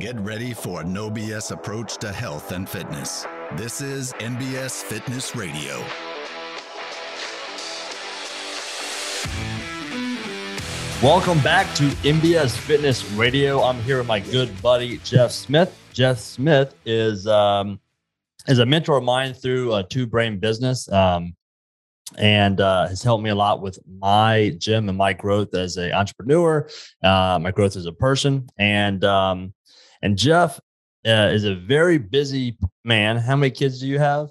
[0.00, 3.26] Get ready for a no BS approach to health and fitness.
[3.58, 5.78] This is NBS Fitness Radio.
[11.06, 13.62] Welcome back to MBS Fitness Radio.
[13.62, 15.78] I'm here with my good buddy Jeff Smith.
[15.92, 17.78] Jeff Smith is um,
[18.48, 21.36] is a mentor of mine through a two brain business, um,
[22.16, 25.92] and uh, has helped me a lot with my gym and my growth as an
[25.92, 26.66] entrepreneur,
[27.04, 29.52] uh, my growth as a person, and um,
[30.02, 30.58] and Jeff
[31.06, 33.16] uh, is a very busy man.
[33.16, 34.28] How many kids do you have?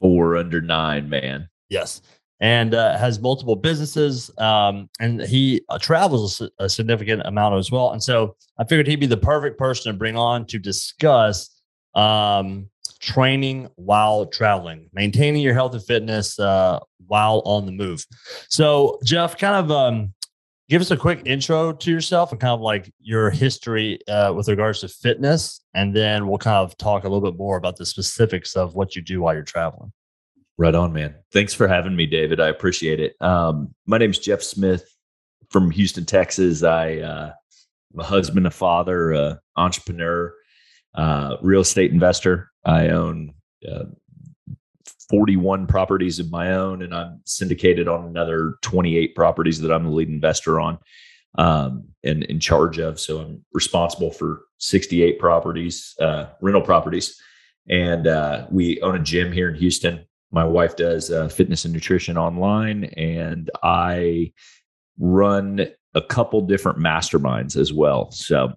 [0.00, 1.48] Four under nine, man.
[1.68, 2.02] Yes
[2.40, 4.30] and uh, has multiple businesses.
[4.38, 7.92] Um, and he uh, travels a, a, significant amount as well.
[7.92, 11.50] And so I figured he'd be the perfect person to bring on to discuss
[11.94, 18.04] um, training while traveling, maintaining your health and fitness uh, while on the move.
[18.48, 20.14] So, Jeff, kind of um,
[20.70, 24.48] give us a quick intro to yourself and kind of like your history uh, with
[24.48, 25.60] regards to fitness.
[25.74, 28.94] And then we'll kind of talk a little bit more about the specifics of what
[28.94, 29.92] you do while you're traveling.
[30.56, 31.16] Right on, man.
[31.32, 32.38] Thanks for having me, David.
[32.38, 33.20] I appreciate it.
[33.20, 34.84] Um, my name's Jeff Smith
[35.50, 36.62] from Houston, Texas.
[36.62, 37.32] I, uh,
[37.92, 40.32] I'm a husband, a father, a entrepreneur,
[40.94, 42.52] uh, real estate investor.
[42.64, 43.34] I own
[43.68, 43.86] uh,
[45.10, 49.90] 41 properties of my own, and I'm syndicated on another 28 properties that I'm the
[49.90, 50.78] lead investor on
[51.36, 52.98] um, and in charge of.
[52.98, 57.20] So I'm responsible for 68 properties, uh, rental properties.
[57.68, 61.74] And uh, we own a gym here in Houston my wife does uh, fitness and
[61.74, 64.32] nutrition online, and I
[64.98, 68.10] run a couple different masterminds as well.
[68.12, 68.52] So,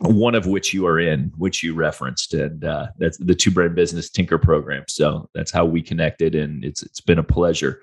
[0.00, 3.74] one of which you are in, which you referenced, and uh, that's the Two Brain
[3.74, 4.84] Business Tinker Program.
[4.88, 7.82] So that's how we connected, and it's it's been a pleasure.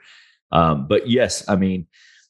[0.51, 1.87] Um, but yes, I mean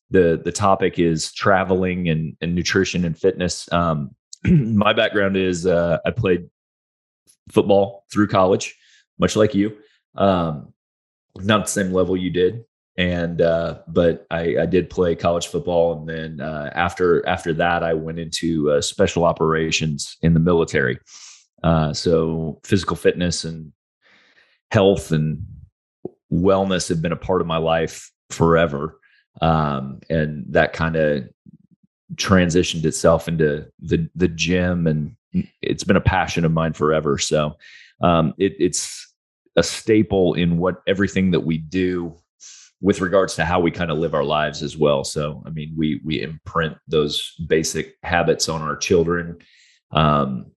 [0.09, 3.71] the the topic is traveling and, and nutrition and fitness.
[3.71, 6.49] Um, my background is uh, I played
[7.49, 8.75] football through college,
[9.19, 9.77] much like you.
[10.15, 10.73] Um,
[11.37, 12.63] not the same level you did
[12.97, 17.83] and uh, but I, I, did play college football, and then uh, after after that,
[17.83, 20.99] I went into uh, special operations in the military.
[21.61, 23.73] Uh, so physical fitness and
[24.71, 25.45] health and
[26.31, 28.97] wellness have been a part of my life forever,
[29.41, 31.27] um, and that kind of
[32.13, 35.17] transitioned itself into the the gym, and
[35.61, 37.17] it's been a passion of mine forever.
[37.17, 37.57] So
[37.99, 39.13] um, it, it's
[39.57, 42.15] a staple in what everything that we do
[42.81, 45.03] with regards to how we kind of live our lives as well.
[45.03, 49.37] So, I mean, we we imprint those basic habits on our children,
[49.91, 50.51] um,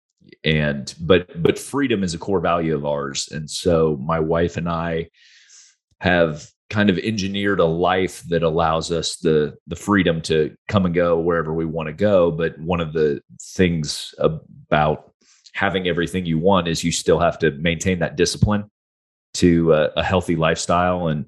[0.45, 3.29] and but but freedom is a core value of ours.
[3.31, 5.11] And so, my wife and I
[6.01, 10.95] have kind of engineered a life that allows us the the freedom to come and
[10.95, 12.31] go wherever we want to go.
[12.31, 15.13] But one of the things about
[15.55, 18.71] having everything you want is you still have to maintain that discipline
[19.35, 21.09] to a, a healthy lifestyle.
[21.09, 21.27] And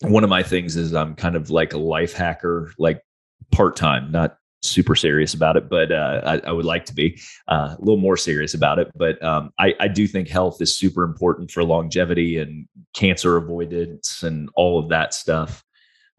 [0.00, 3.02] one of my things is I'm kind of like a life hacker, like
[3.50, 7.20] part time, not super serious about it, but uh, I, I, would like to be
[7.46, 8.90] uh, a little more serious about it.
[8.94, 14.22] But um, I, I, do think health is super important for longevity and cancer avoidance
[14.22, 15.62] and all of that stuff.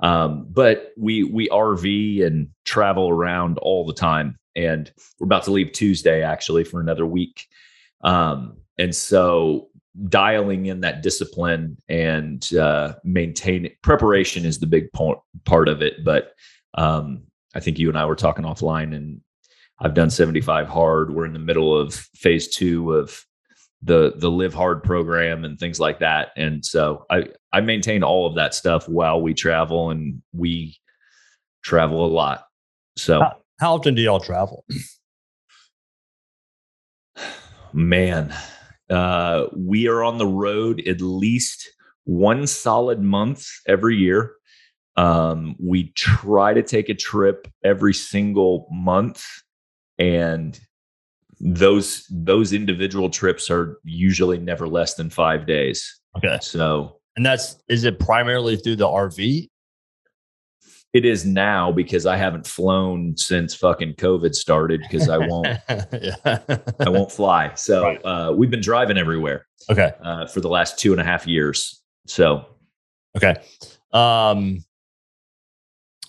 [0.02, 4.90] Um, but we we RV and travel around all the time, and
[5.20, 7.46] we're about to leave Tuesday actually for another week.
[8.02, 9.68] Um, and so
[10.08, 16.04] dialing in that discipline and uh, maintain preparation is the big po- part of it.
[16.04, 16.34] But
[16.76, 17.24] um,
[17.56, 19.22] I think you and I were talking offline, and
[19.80, 21.14] I've done 75 hard.
[21.14, 23.24] We're in the middle of phase two of
[23.82, 26.30] the the live hard program and things like that.
[26.36, 30.78] And so I I maintain all of that stuff while we travel, and we
[31.64, 32.46] travel a lot.
[32.98, 34.66] So how, how often do y'all travel?
[37.74, 38.34] Man,
[38.90, 41.70] uh, we are on the road at least
[42.06, 44.34] one solid month every year.
[44.96, 49.24] Um, we try to take a trip every single month,
[49.98, 50.60] and
[51.40, 56.02] those those individual trips are usually never less than five days.
[56.18, 59.50] Okay, so and that's is it primarily through the RV
[60.94, 66.40] it is now because I haven't flown since fucking COVID started because I won't yeah.
[66.80, 67.54] I won't fly.
[67.54, 68.02] So right.
[68.04, 69.46] uh, we've been driving everywhere.
[69.70, 69.92] Okay.
[70.02, 71.82] Uh, for the last two and a half years.
[72.08, 72.46] So
[73.16, 73.36] okay.
[73.94, 74.64] Um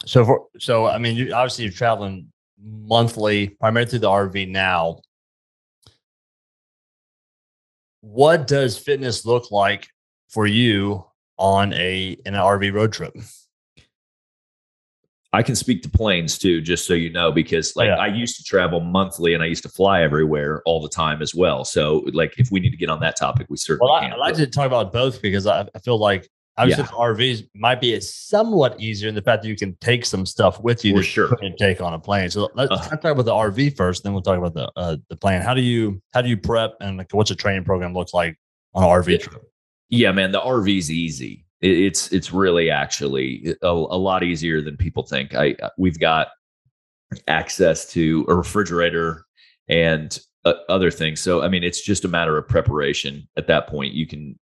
[0.06, 2.28] so for so I mean you, obviously you're traveling
[2.62, 5.00] monthly, primarily through the RV now.
[8.00, 9.88] What does fitness look like
[10.30, 11.04] for you
[11.36, 13.14] on a an RV road trip?
[15.32, 17.94] I can speak to planes too, just so you know, because like Yeah.
[17.96, 21.34] I used to travel monthly and I used to fly everywhere all the time as
[21.34, 21.64] well.
[21.64, 24.12] So like if we need to get on that topic, we certainly Well, I, can.
[24.14, 26.28] I like to talk about both because I, I feel like
[26.58, 26.90] obviously Yeah.
[26.90, 30.84] RVs might be somewhat easier in the fact that you can take some stuff with
[30.84, 31.28] you For sure.
[31.28, 32.28] couldn't take on a plane.
[32.30, 32.78] So let's Uh.
[32.96, 35.42] talk about the RV first, then we'll talk about the uh, the plane.
[35.42, 38.36] How do you how do you prep and like, what's a training program looks like
[38.74, 39.18] on an RV Yeah.
[39.18, 39.42] trip?
[39.90, 41.44] Yeah, man, the RV's easy.
[41.60, 45.34] It, it's it's really actually a, a lot easier than people think.
[45.34, 46.28] I we've got
[47.26, 49.24] access to a refrigerator
[49.68, 51.20] and uh, other things.
[51.20, 53.28] So I mean, it's just a matter of preparation.
[53.36, 54.38] At that point, you can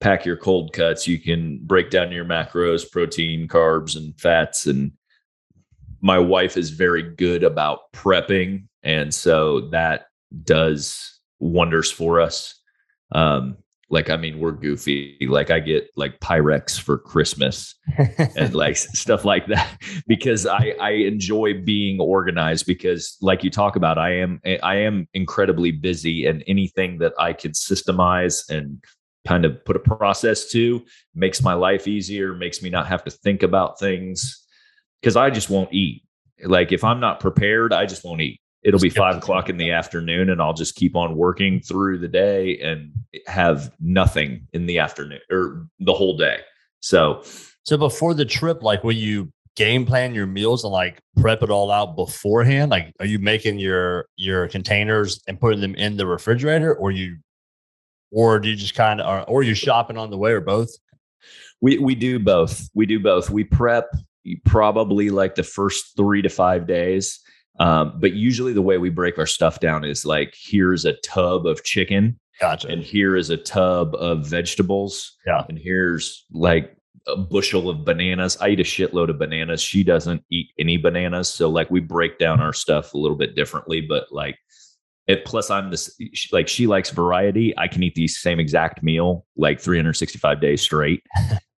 [0.00, 1.06] pack your cold cuts.
[1.06, 4.66] You can break down your macros, protein, carbs, and fats.
[4.66, 4.92] And
[6.00, 10.06] my wife is very good about prepping, and so that
[10.44, 12.54] does wonders for us.
[13.12, 13.58] Um,
[13.92, 15.18] like I mean, we're goofy.
[15.28, 17.74] Like I get like Pyrex for Christmas
[18.36, 23.76] and like stuff like that because I I enjoy being organized because like you talk
[23.76, 28.82] about I am eh, I am incredibly busy and anything that I can systemize and
[29.28, 30.82] kind of put a process to
[31.14, 34.42] makes my life easier makes me not have to think about things
[35.00, 36.02] because I just won't eat
[36.44, 39.70] like if I'm not prepared I just won't eat it'll be five o'clock in the
[39.70, 42.92] afternoon and I'll just keep on working through the day and
[43.26, 46.40] have nothing in the afternoon or the whole day
[46.82, 47.22] so
[47.64, 51.50] So before the trip, like will you game plan your meals and like prep it
[51.50, 52.70] all out beforehand?
[52.70, 57.18] Like are you making your your containers and putting them in the refrigerator or you
[58.10, 60.70] or do you just kind of or, or you shopping on the way or both?
[61.60, 62.68] We we do both.
[62.74, 63.30] We do both.
[63.30, 63.88] We prep
[64.44, 67.20] probably like the first three to five days.
[67.58, 71.46] Um, but usually the way we break our stuff down is like here's a tub
[71.46, 72.68] of chicken Gotcha.
[72.68, 75.16] and here is a tub of vegetables.
[75.26, 75.44] Yeah.
[75.48, 76.76] And here's like
[77.06, 78.36] a bushel of bananas.
[78.40, 79.60] I eat a shitload of bananas.
[79.60, 81.28] She doesn't eat any bananas.
[81.28, 84.38] So like we break down our stuff a little bit differently, but like
[85.06, 85.94] it plus I'm this
[86.30, 87.52] like she likes variety.
[87.58, 91.02] I can eat the same exact meal like 365 days straight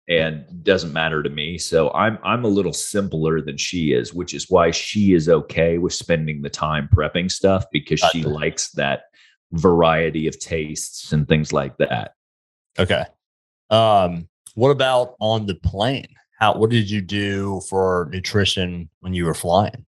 [0.09, 1.57] and doesn't matter to me.
[1.57, 5.77] So I'm I'm a little simpler than she is, which is why she is okay
[5.77, 8.33] with spending the time prepping stuff because she Gotcha.
[8.33, 9.03] likes that
[9.53, 12.15] variety of tastes and things like that.
[12.77, 13.05] Okay.
[13.69, 16.07] Um, what about on the plane?
[16.39, 19.85] How what did you do for nutrition when you were flying?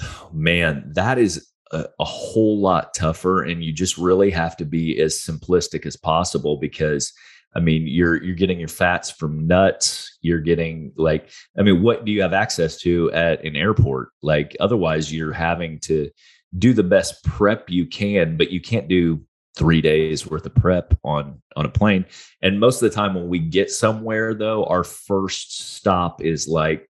[0.32, 4.98] Man, that is a, a whole lot tougher and you just really have to be
[5.00, 7.12] as simplistic as possible because
[7.58, 10.16] I mean, you're you're getting your fats from nuts.
[10.22, 14.10] You're getting like, I mean, what do you have access to at an airport?
[14.22, 16.08] Like, otherwise, you're having to
[16.56, 19.24] do the best prep you can, but you can't do
[19.56, 22.04] three days worth of prep on on a plane.
[22.42, 26.88] And most of the time, when we get somewhere, though, our first stop is like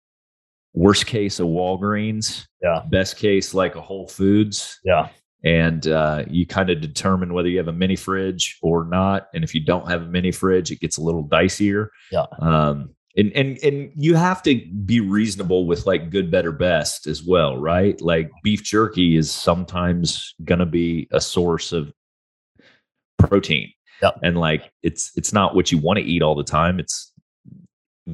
[0.74, 2.82] worst case a Walgreens, Yeah.
[2.90, 5.08] best case like a Whole Foods Yeah.
[5.44, 9.28] And uh, you kind of determine whether you have a mini fridge or not.
[9.34, 11.88] And if you don't have a mini fridge, it gets a little dicier.
[12.12, 12.26] Yeah.
[12.40, 17.24] Um, and and and you have to be reasonable with like good, better, best as
[17.24, 18.00] well, right?
[18.00, 21.92] Like beef jerky is sometimes gonna be a source of
[23.18, 23.72] protein.
[24.02, 24.10] Yeah.
[24.22, 26.78] And like it's it's not what you want to eat all the time.
[26.78, 27.12] It's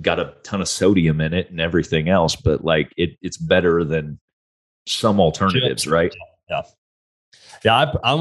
[0.01, 3.85] got a ton of sodium in it and everything else, but like it it's better
[3.85, 4.19] than
[4.87, 6.15] some alternatives, right?
[6.49, 6.63] Yeah,
[7.65, 8.13] I, I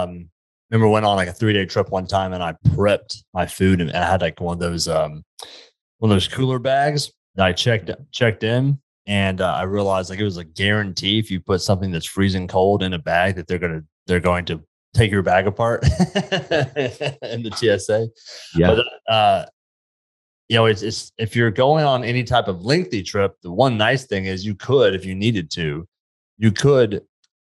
[0.00, 0.30] um
[0.70, 3.80] remember went on like a three day trip one time and I prepped my food
[3.80, 5.24] and I had like one of those um
[5.98, 10.18] one of those cooler bags that I checked checked in and uh, I realized like
[10.18, 13.46] it was a guarantee if you put something that's freezing cold in a bag that
[13.46, 14.62] they're gonna they're going to
[14.94, 18.08] take your bag apart in the TSA.
[18.56, 18.76] Yeah.
[18.76, 19.46] But uh,
[20.48, 23.76] you know, it's, it's if you're going on any type of lengthy trip, the one
[23.76, 25.86] nice thing is you could, if you needed to,
[26.38, 27.02] you could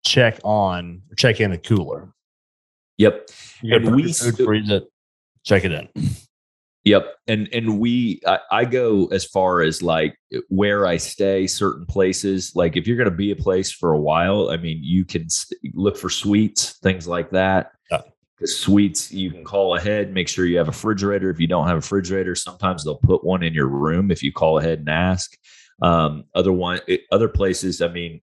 [0.03, 2.13] check on check in a cooler.
[2.97, 3.29] Yep.
[3.61, 4.83] You And we we food, st- freeze it,
[5.43, 5.89] check it in.
[6.83, 7.15] Yep.
[7.27, 10.17] And and we I, I go as far as like
[10.49, 12.53] where I stay, certain places.
[12.55, 15.27] Like if you're going to be a place for a while, I mean, you can
[15.73, 17.71] look for suites, things like that.
[17.89, 18.01] Yeah.
[18.37, 21.29] Because suites, you can call ahead, make sure you have a refrigerator.
[21.29, 24.33] If you don't have a refrigerator, sometimes they'll put one in your room if you
[24.33, 25.37] call ahead and ask.
[25.81, 28.21] Um, other one, it- other places, I mean,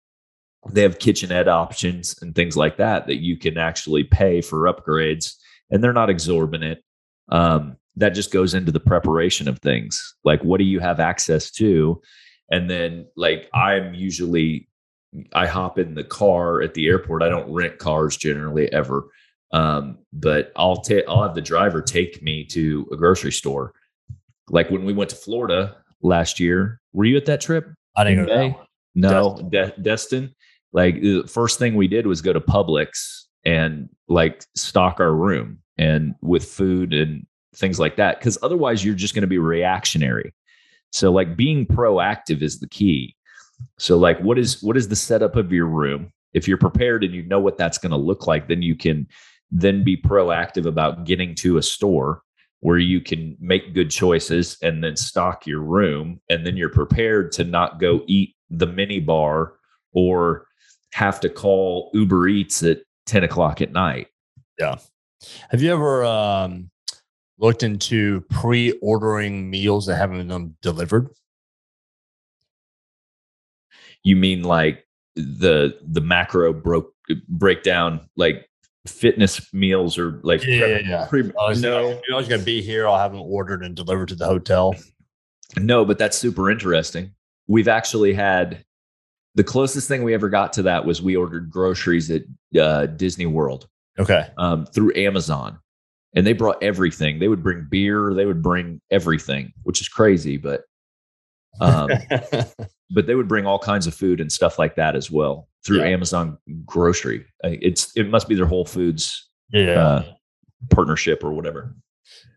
[0.69, 5.35] they have kitchenette options and things like that that you can actually pay for upgrades,
[5.71, 6.81] and they're not exorbitant.
[7.31, 10.15] Um, that just goes into the preparation of things.
[10.25, 12.01] Like, what do you have access to?
[12.51, 14.69] And then, like, I'm usually
[15.33, 17.23] I hop in the car at the airport.
[17.23, 19.09] I don't rent cars generally ever.
[19.53, 23.73] Um, but I'll take I'll have the driver take me to a grocery store.
[24.49, 26.81] Like when we went to Florida last year.
[26.93, 27.69] Were you at that trip?
[27.97, 30.35] I didn't in go to that No, De- Destin.
[30.73, 35.59] Like the first thing we did was go to Publix and like stock our room
[35.79, 38.19] and with food and things like that.
[38.19, 40.33] Because otherwise, you're just going to be reactionary.
[40.93, 43.17] So like being proactive is the key.
[43.79, 46.13] So like what is what is the setup of your room?
[46.33, 49.07] If you're prepared and you know what that's going to look like, then you can
[49.51, 52.23] then be proactive about getting to a store
[52.61, 57.33] where you can make good choices and then stock your room and then you're prepared
[57.33, 59.55] to not go eat the mini bar
[59.93, 60.47] or
[60.93, 64.09] have to call Uber Eats at 10 o'clock at night.
[64.59, 64.77] Yeah.
[65.51, 66.71] Have you ever um,
[67.39, 71.09] looked into pre-ordering meals that haven't been delivered?
[74.03, 76.95] You mean like the the macro broke
[77.29, 78.49] breakdown like
[78.87, 81.07] fitness meals or like prep- yeah.
[81.11, 82.89] pre- Oh, no you're always gonna be here.
[82.89, 84.75] I'll have them ordered and delivered to the hotel.
[85.59, 87.13] no but that's super interesting
[87.47, 88.65] we've actually had
[89.35, 92.23] the closest thing we ever got to that was we ordered groceries at
[92.61, 93.69] uh, disney world
[93.99, 94.29] Okay.
[94.39, 95.59] um, through amazon
[96.15, 100.37] and they brought everything they would bring beer they would bring everything which is crazy
[100.37, 100.63] but
[101.61, 101.91] um,
[102.91, 105.81] but they would bring all kinds of food and stuff like that as well through
[105.81, 105.89] Yeah.
[105.89, 109.73] amazon grocery Uh, it's it must be their whole foods yeah.
[109.73, 110.05] uh,
[110.71, 111.75] partnership or whatever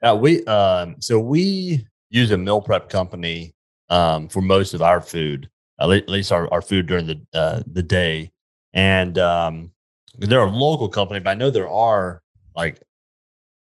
[0.02, 3.56] Yeah, we um so we use a meal prep company
[3.90, 7.84] um for most of our food, at least our, our food during the uh, the
[7.84, 8.32] day.
[8.74, 9.72] And um
[10.18, 12.22] they're a local company, but I know there are
[12.56, 12.82] like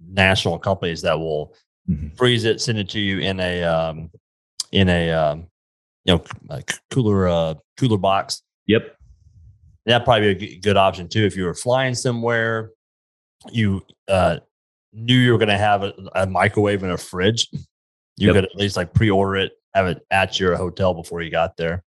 [0.01, 1.55] national companies that will
[1.89, 2.17] Mhm.
[2.17, 4.11] freeze it, send it to you in a um
[4.73, 5.47] in a um
[6.05, 8.43] you know like cooler uh cooler box.
[8.67, 8.95] yep
[9.87, 12.73] That'd probably be a good option too if you were flying somewhere.
[13.51, 14.41] You uh,
[14.93, 17.49] knew you were going to have a, a microwave and a fridge.
[18.19, 18.35] You Yep.
[18.35, 21.85] could at least like pre-order it, have it at your hotel before you got there.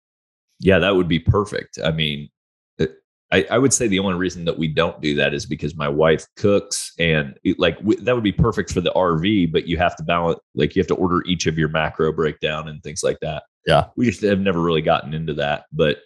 [0.59, 1.77] Yeah, that would be perfect.
[1.83, 2.29] I mean,
[2.77, 2.95] it-
[3.31, 5.89] I, I would say the only reason that we don't do that is because my
[5.89, 9.77] wife cooks, and it, like w- that would be perfect for the RV, but you
[9.77, 13.03] have to balance, like you have to order each of your macro breakdown and things
[13.03, 13.43] like that.
[13.65, 13.87] Yeah.
[13.97, 15.97] we just have never really gotten into that, but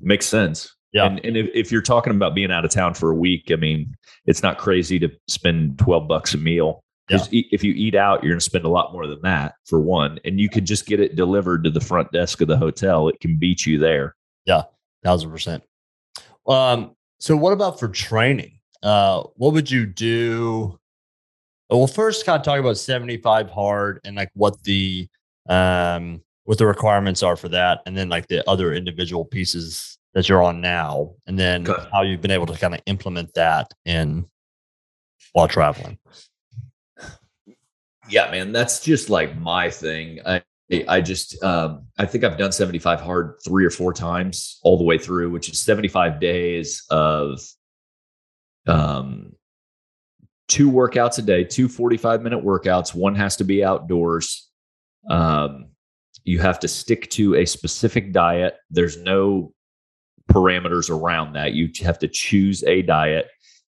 [0.00, 0.74] makes sense.
[0.92, 1.06] Yeah.
[1.06, 3.56] and, and if, if you're talking about being out of town for a week, I
[3.56, 3.94] mean,
[4.26, 6.82] it's not crazy to spend twelve bucks a meal.
[7.32, 9.80] E- if you eat out, you're going to spend a lot more than that for
[9.80, 13.08] one, and you can just get it delivered to the front desk of the hotel.
[13.08, 14.14] It can beat you there.
[14.44, 14.64] Yeah,
[15.04, 15.62] Thousand percent.
[16.46, 18.58] Um, so what about for training?
[18.82, 20.78] Uh, what would you do?
[21.70, 25.08] Well, first, kind of talk about seventy-five hard and like what the
[25.48, 30.28] um what the requirements are for that, and then like the other individual pieces that
[30.28, 31.88] you're on now, and then Okay.
[31.92, 34.26] how you've been able to kind of implement that in
[35.34, 35.98] while traveling.
[38.08, 40.20] Yeah, man, that's just like my thing.
[40.24, 40.42] I
[40.86, 44.84] I just um I think I've done 75 hard three or four times all the
[44.84, 47.40] way through, which is 75 days of
[48.66, 49.32] um
[50.46, 52.94] two workouts a day, two 45 minute workouts.
[52.94, 54.50] One has to be outdoors.
[55.08, 55.68] Um
[56.24, 58.56] you have to stick to a specific diet.
[58.70, 59.54] There's no
[60.30, 61.54] parameters around that.
[61.54, 63.28] You have to choose a diet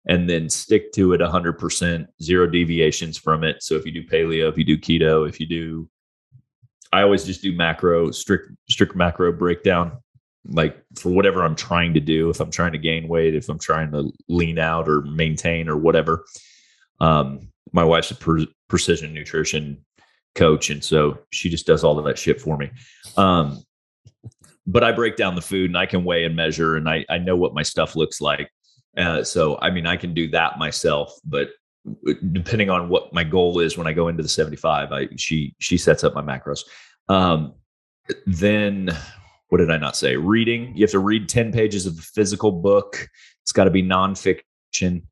[0.08, 3.64] and then stick to it 100%, zero deviations from it.
[3.64, 5.90] So if you do paleo, if you do keto, if you do,
[6.94, 9.98] I always just do macro, strict, strict macro breakdown,
[10.48, 12.30] like for whatever I'm trying to do.
[12.30, 15.78] If I'm trying to gain weight, if I'm trying to lean out or maintain or
[15.78, 16.24] whatever.
[17.02, 19.84] Um, my wife's a pre- precision nutrition
[20.36, 20.70] coach.
[20.70, 22.70] And so she just does all of that shit for me.
[23.18, 23.64] Um,
[24.68, 27.18] but I break down the food and I can weigh and measure and I, I
[27.18, 28.50] know what my stuff looks like.
[28.98, 31.50] Uh, so, I mean, I can do that myself, but
[32.32, 35.78] depending on what my goal is when I go into the 75, I, she, she
[35.78, 36.62] sets up my macros.
[37.10, 37.54] Um,
[38.26, 38.90] then
[39.50, 40.16] what did I not say?
[40.16, 43.08] Reading, you have to read 10 pages of a physical book.
[43.44, 45.04] It's got to be nonfiction.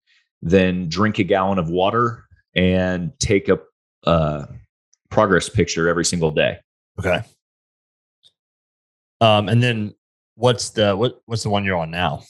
[0.42, 2.26] Then drink a gallon of water
[2.56, 3.60] and take a
[4.06, 4.46] uh,
[5.10, 6.58] progress picture every single day.
[7.00, 7.22] Okay.
[9.22, 9.94] Um, and then
[10.36, 12.24] what's the what what's the one you're on now?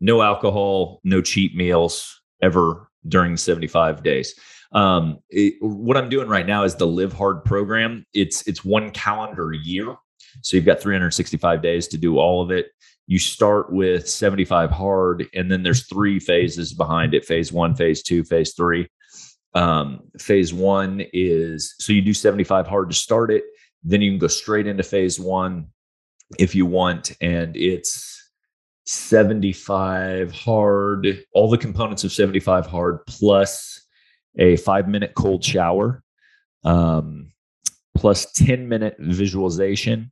[0.00, 4.34] No alcohol, no cheat meals ever during 75 days.
[4.72, 8.06] Um, it, what I'm doing right now is the Live Hard program.
[8.14, 9.96] It's it's one calendar year,
[10.42, 12.66] so you've got 365 days to do all of it.
[13.06, 18.02] You start with 75 hard, and then there's three phases behind it: phase one, phase
[18.02, 18.88] two, phase three.
[19.54, 23.42] Um, phase one is so you do 75 hard to start it,
[23.82, 25.68] then you can go straight into phase one
[26.38, 28.19] if you want, and it's
[28.90, 33.86] 75 hard, all the components of 75 hard plus
[34.36, 36.02] a five minute cold shower,
[36.64, 37.30] um,
[37.96, 40.10] plus 10 minute visualization,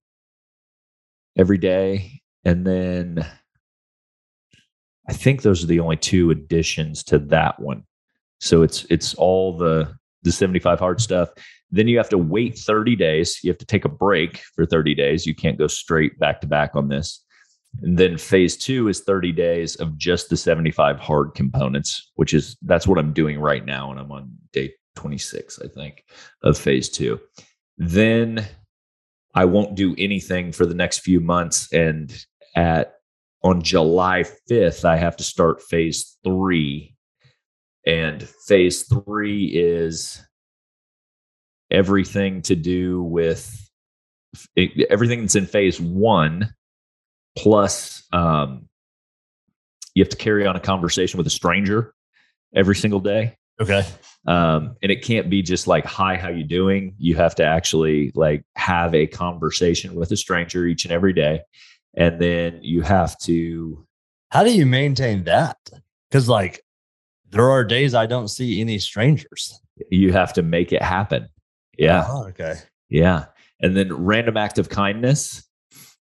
[1.36, 2.20] every day.
[2.44, 3.26] And then
[5.08, 7.82] I think those are the only two additions to that one.
[8.38, 9.92] So it's it's all the
[10.22, 11.30] the 75 hard stuff.
[11.72, 13.40] Then you have to wait 30 days.
[13.42, 15.26] You have to take a break for 30 days.
[15.26, 17.24] You can't go straight back to back on this.
[17.82, 22.56] And then phase two is 30 days of just the 75 hard components, which is
[22.62, 23.90] that's what I'm doing right now.
[23.90, 26.04] And I'm on day 26, I think,
[26.42, 27.20] of phase two.
[27.76, 28.46] Then
[29.34, 31.72] I won't do anything for the next few months.
[31.72, 32.12] And
[32.56, 32.94] at
[33.44, 36.96] on July 5th, I have to start phase three.
[37.86, 40.20] And phase three is
[41.70, 43.70] everything to do with
[44.90, 46.52] everything that's in phase one,
[47.36, 48.68] plus um,
[49.94, 51.94] you have to carry on a conversation with a stranger
[52.54, 53.36] every single day.
[53.60, 53.84] Okay.
[54.26, 56.94] Um, and it can't be just like, hi, how you doing?
[56.98, 61.40] You have to actually like have a conversation with a stranger each and every day.
[61.94, 63.84] And then you have to.
[64.30, 65.56] How do you maintain that?
[66.08, 66.62] Because like
[67.30, 69.60] there are days I don't see any strangers.
[69.90, 71.28] You have to make it happen.
[71.76, 72.04] Yeah.
[72.08, 72.54] Oh, okay.
[72.88, 73.26] Yeah.
[73.60, 75.44] And then random act of kindness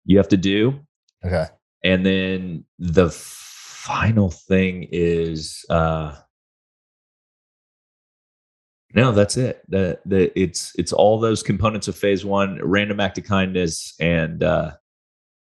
[0.04, 0.80] you have to do.
[1.24, 1.46] Okay.
[1.84, 6.16] And then the final thing is uh
[8.94, 9.62] no, that's it.
[9.68, 14.42] The the it's it's all those components of phase one, random act of kindness and
[14.42, 14.72] uh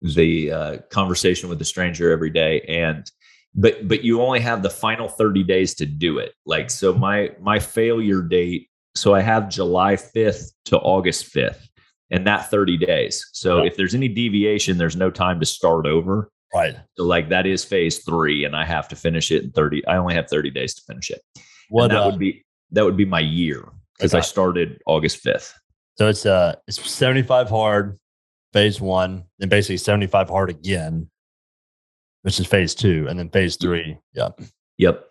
[0.01, 2.61] the uh conversation with the stranger every day.
[2.61, 3.09] And
[3.55, 6.33] but but you only have the final 30 days to do it.
[6.45, 11.67] Like so my my failure date so I have July 5th to August 5th
[12.13, 13.27] and that 30 days.
[13.33, 13.67] So yeah.
[13.67, 16.29] if there's any deviation, there's no time to start over.
[16.53, 16.75] Right.
[16.95, 19.85] So like that is phase three and I have to finish it in 30.
[19.87, 21.21] I only have 30 days to finish it.
[21.69, 23.67] What and that uh, would be that would be my year
[23.97, 24.19] because okay.
[24.19, 25.51] I started August 5th.
[25.97, 27.99] So it's uh it's 75 hard
[28.53, 31.09] phase one, then basically 75 hard again,
[32.21, 33.97] which is phase two, and then phase three.
[34.13, 34.39] Yep.
[34.77, 35.05] Yep.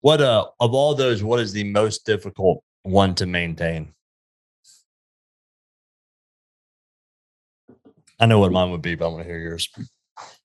[0.00, 3.92] What uh of all those, what is the most difficult one to maintain?
[8.18, 9.68] I know what mine would be, but I want to hear yours.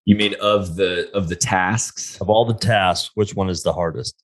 [0.05, 2.19] You mean of the of the tasks?
[2.19, 4.21] Of all the tasks, which one is the hardest?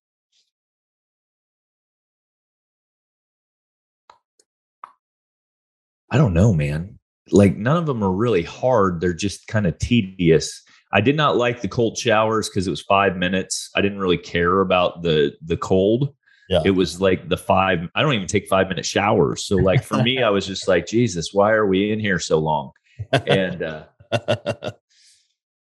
[6.10, 7.00] I don't know, man.
[7.32, 9.02] Like none of them are really hard.
[9.02, 10.64] They're just kind of tedious.
[10.94, 13.70] I did not like the cold showers because it was five minutes.
[13.76, 16.14] I didn't really care about the the cold.
[16.50, 16.62] Yeah.
[16.64, 19.44] It was like the five, I don't even take five minute showers.
[19.44, 22.40] So, like, for me, I was just like, Jesus, why are we in here so
[22.40, 22.72] long?
[23.12, 23.84] And, uh,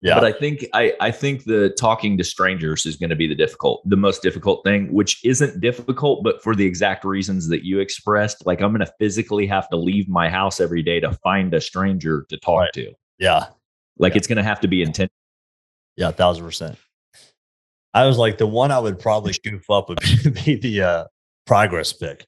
[0.03, 3.27] yeah, but I think I I think the talking to strangers is going to be
[3.27, 7.65] the difficult, the most difficult thing, which isn't difficult, but for the exact reasons that
[7.65, 8.47] you expressed.
[8.47, 11.61] Like I'm going to physically have to leave my house every day to find a
[11.61, 12.73] stranger to talk right.
[12.75, 12.93] to.
[13.19, 13.47] Yeah,
[13.99, 14.19] like yeah.
[14.19, 15.11] it's going to have to be intense.
[15.97, 16.79] Yeah, thousand percent.
[17.97, 21.05] I was like, the one I would probably goof up would be, be the uh,
[21.47, 22.27] progress pic.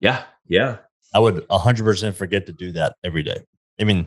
[0.00, 0.24] Yeah.
[0.48, 0.78] Yeah.
[1.14, 3.38] I would 100% forget to do that every day.
[3.80, 4.06] I mean,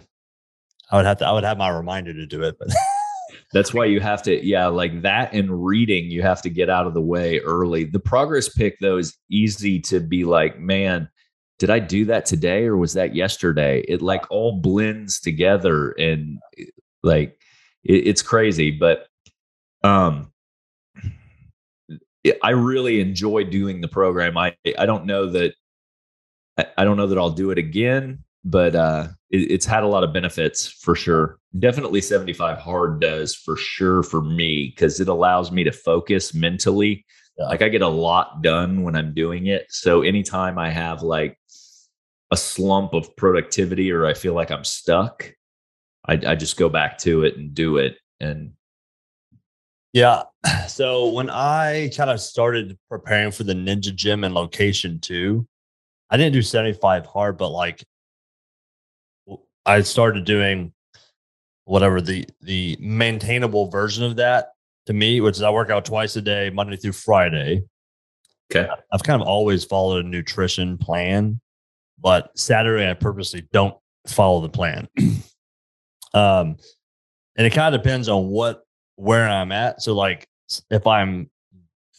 [0.92, 2.70] I would have to, I would have my reminder to do it, but
[3.54, 6.88] that's why you have to, yeah, like that and reading, you have to get out
[6.88, 7.86] of the way early.
[7.86, 11.10] The progress pic, though, is easy to be like, man,
[11.60, 13.82] did I do that today or was that yesterday?
[13.88, 16.40] It like all blends together and
[17.04, 17.38] like
[17.84, 18.72] it, it's crazy.
[18.72, 19.08] But
[19.84, 20.32] um,
[22.42, 24.38] I really enjoy doing the program.
[24.38, 25.54] I I don't know that
[26.78, 30.04] I don't know that I'll do it again, but uh, it, it's had a lot
[30.04, 31.40] of benefits for sure.
[31.58, 37.06] Definitely 75 hard does for sure for me because it allows me to focus mentally.
[37.38, 37.46] Yeah.
[37.46, 39.68] Like I get a lot done when I'm doing it.
[39.70, 41.38] So anytime I have like
[42.32, 45.34] a slump of productivity or I feel like I'm stuck,
[46.06, 47.98] I, I just go back to it and do it.
[48.20, 48.54] And
[49.94, 50.24] yeah.
[50.68, 55.48] So when I kind of started preparing for the Ninja Gym and location two,
[56.10, 57.84] I didn't do 75 hard, but like
[59.66, 60.74] I started doing
[61.66, 64.54] whatever the the maintainable version of that
[64.88, 67.64] to me, which is I work out twice a day, Monday through Friday.
[68.52, 68.68] Okay.
[68.92, 71.40] I've kind of always followed a nutrition plan,
[72.00, 74.88] but Saturday I purposely don't follow the plan.
[76.16, 76.58] um,
[77.36, 78.64] and it kind of depends on what
[78.96, 79.84] where I'm at.
[79.84, 80.28] So like
[80.72, 81.30] if I'm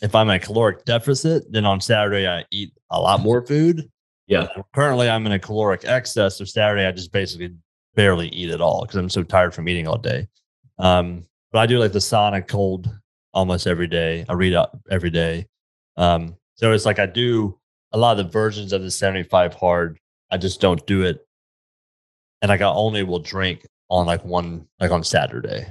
[0.02, 3.88] if I'm in a caloric deficit, then on Saturday I eat a lot more food.
[4.30, 4.46] Yeah.
[4.74, 6.38] Currently I'm in a caloric excess.
[6.38, 7.54] So Saturday I just basically
[7.94, 10.28] barely eat at all because I'm so tired from eating all day.
[10.78, 12.88] Um, but I do like the sauna cold
[13.34, 14.24] almost every day.
[14.28, 15.46] I read out every day.
[15.96, 17.58] Um, so it's like I do
[17.92, 19.98] a lot of the versions of the 75 hard.
[20.30, 21.26] I just don't do it
[22.42, 25.66] and like I only will drink on like one like on Saturday.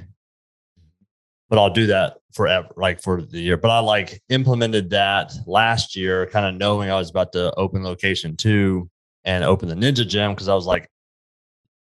[1.50, 3.56] But I'll do that forever, like for the year.
[3.56, 7.82] But I like implemented that last year, kind of knowing I was about to open
[7.82, 8.88] location two
[9.24, 10.88] and open the Ninja Gym because I was like,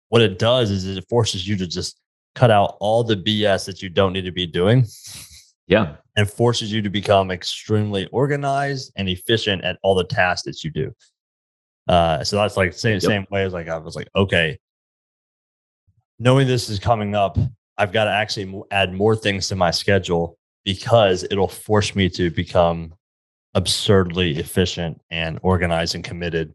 [0.09, 2.01] what it does is it forces you to just
[2.35, 4.87] cut out all the BS that you don't need to be doing.
[5.67, 5.97] Yeah.
[6.17, 10.71] And forces you to become extremely organized and efficient at all the tasks that you
[10.71, 10.93] do.
[11.89, 13.03] Uh, so that's like same Yep.
[13.03, 14.59] same way as like I was like, okay,
[16.19, 17.39] knowing this is coming up,
[17.83, 22.31] I've got to actually add more things to my schedule because it'll force me to
[22.31, 22.95] become
[23.55, 26.55] absurdly efficient and organized and committed.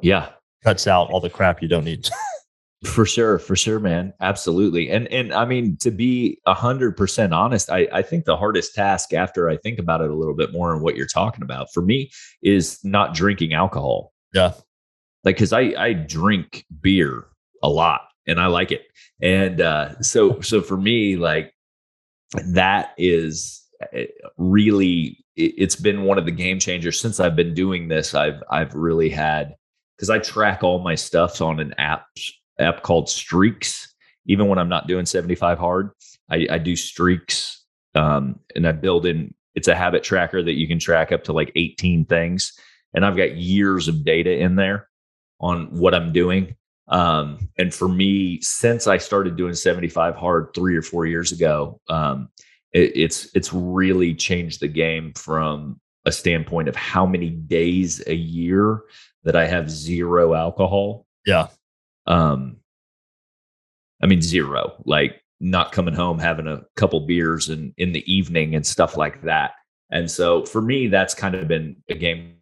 [0.00, 0.30] Yeah.
[0.64, 2.08] Cuts out all the crap you don't need.
[2.84, 4.12] For sure, for sure, man.
[4.20, 4.90] Absolutely.
[4.90, 8.74] And and I mean, to be a hundred percent honest, I, I think the hardest
[8.74, 11.72] task after I think about it a little bit more and what you're talking about
[11.72, 12.10] for me
[12.42, 14.12] is not drinking alcohol.
[14.34, 14.54] Yeah.
[15.22, 17.28] Like cause I I drink beer
[17.62, 18.82] a lot and I like it.
[19.20, 21.52] And uh so so for me, like
[22.46, 24.06] that is eh,
[24.36, 28.14] really it- it's been one of the game changers since I've been doing this.
[28.14, 29.54] I've I've really had
[29.96, 32.06] because I track all my stuff on an app
[32.58, 33.88] app called Streaks.
[34.26, 35.90] Even when I'm not doing 75 hard,
[36.30, 37.64] I, I do streaks,
[37.96, 39.34] um, and I build in.
[39.56, 42.52] It's a habit tracker that you can track up to like 18 things,
[42.94, 44.88] and I've got years of data in there
[45.40, 46.54] on what I'm doing.
[46.88, 51.80] Um, and for me, since I started doing 75 hard three or four years ago,
[51.88, 52.28] um,
[52.72, 58.14] it, it's it's really changed the game from a standpoint of how many days a
[58.14, 58.82] year
[59.24, 61.06] that I have zero alcohol.
[61.24, 61.48] Yeah.
[62.06, 62.56] Um,
[64.02, 68.54] I mean zero, like not coming home having a couple beers and in the evening
[68.54, 69.52] and stuff like that.
[69.90, 72.36] And so for me, that's kind of been a game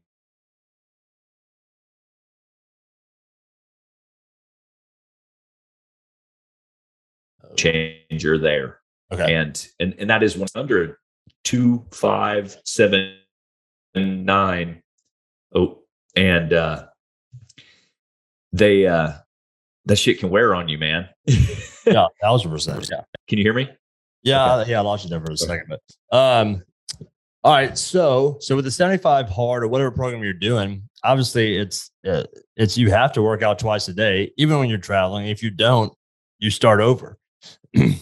[7.56, 8.80] changer there.
[9.12, 9.34] Okay.
[9.34, 10.96] And and and that is one hundred
[11.44, 13.14] two five seven
[13.94, 14.82] nine.
[15.54, 15.80] Oh,
[16.16, 16.86] and uh
[18.52, 19.12] they uh
[19.86, 21.08] that shit can wear on you, man.
[21.86, 22.88] yeah, thousand percent.
[22.90, 23.02] Yeah.
[23.28, 23.68] Can you hear me?
[24.22, 26.62] Yeah, yeah, I lost you there for a second, but um,
[27.42, 27.76] all right.
[27.76, 32.24] So, so with the seventy-five hard or whatever program you're doing, obviously it's uh,
[32.56, 35.26] it's you have to work out twice a day, even when you're traveling.
[35.26, 35.92] If you don't,
[36.38, 37.16] you start over.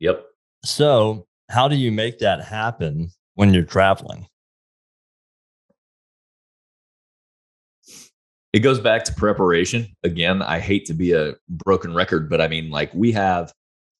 [0.00, 0.26] Yep.
[0.64, 4.28] So, how do you make that happen when you're traveling?
[8.52, 9.86] it goes back to preparation.
[10.04, 13.52] Again i hate to be a broken record but i mean like we have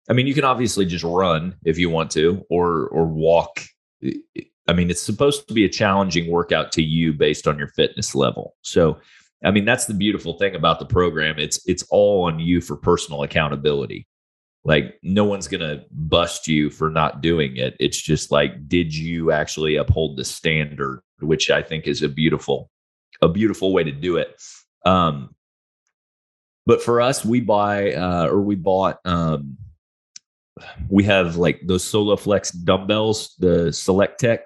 [0.09, 3.63] i mean you can obviously just run if you want to or or walk.
[4.03, 8.15] I mean it's supposed to be a challenging workout to you based on your fitness
[8.15, 8.55] level.
[8.63, 8.99] So
[9.45, 11.39] i mean that's the beautiful thing about the program.
[11.39, 14.07] It's it's all on you for personal accountability
[14.65, 18.95] like no one's going to bust you for not doing it it's just like did
[18.95, 22.71] you actually uphold the standard which i think is a beautiful
[23.23, 24.41] a beautiful way to do it.
[24.85, 25.35] Um,
[26.67, 28.99] but for us, we buy uh, or we bought.
[29.05, 29.57] Um,
[30.89, 34.41] we have like those SoloFlex dumbbells, the Select Tech,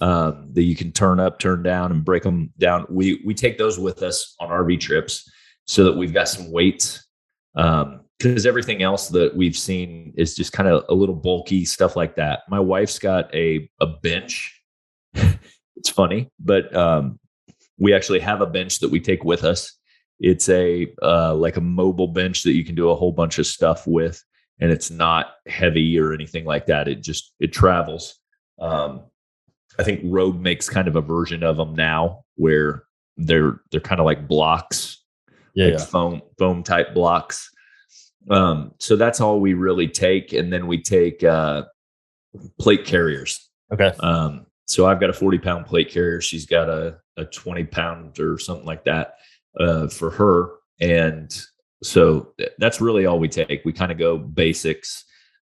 [0.00, 2.86] um, that you can turn up, turn down, and break them down.
[2.88, 5.30] We we take those with us on RV trips
[5.66, 7.06] so that we've got some weights.
[7.54, 11.94] Um, because everything else that we've seen is just kind of a little bulky stuff
[11.96, 12.40] like that.
[12.48, 14.60] My wife's got a a bench.
[15.14, 17.18] it's funny, but um,
[17.78, 19.72] we actually have a bench that we take with us.
[20.20, 23.46] It's a uh, like a mobile bench that you can do a whole bunch of
[23.46, 24.22] stuff with,
[24.60, 26.88] and it's not heavy or anything like that.
[26.88, 28.16] It just it travels.
[28.58, 29.02] Um,
[29.78, 32.82] I think Rogue makes kind of a version of them now where
[33.16, 35.04] they're they're kind of like blocks,
[35.54, 35.84] Yeah, like yeah.
[35.84, 37.48] foam foam type blocks.
[38.30, 41.64] Um, so that's all we really take, and then we take uh,
[42.58, 43.48] plate carriers.
[43.72, 43.92] Okay.
[44.00, 46.20] Um, so I've got a 40 pound plate carrier.
[46.20, 49.14] She's got a, a 20 pound or something like that
[49.58, 50.50] uh, for her.
[50.80, 51.34] And
[51.82, 53.64] so th- that's really all we take.
[53.64, 55.04] We kind of go basics.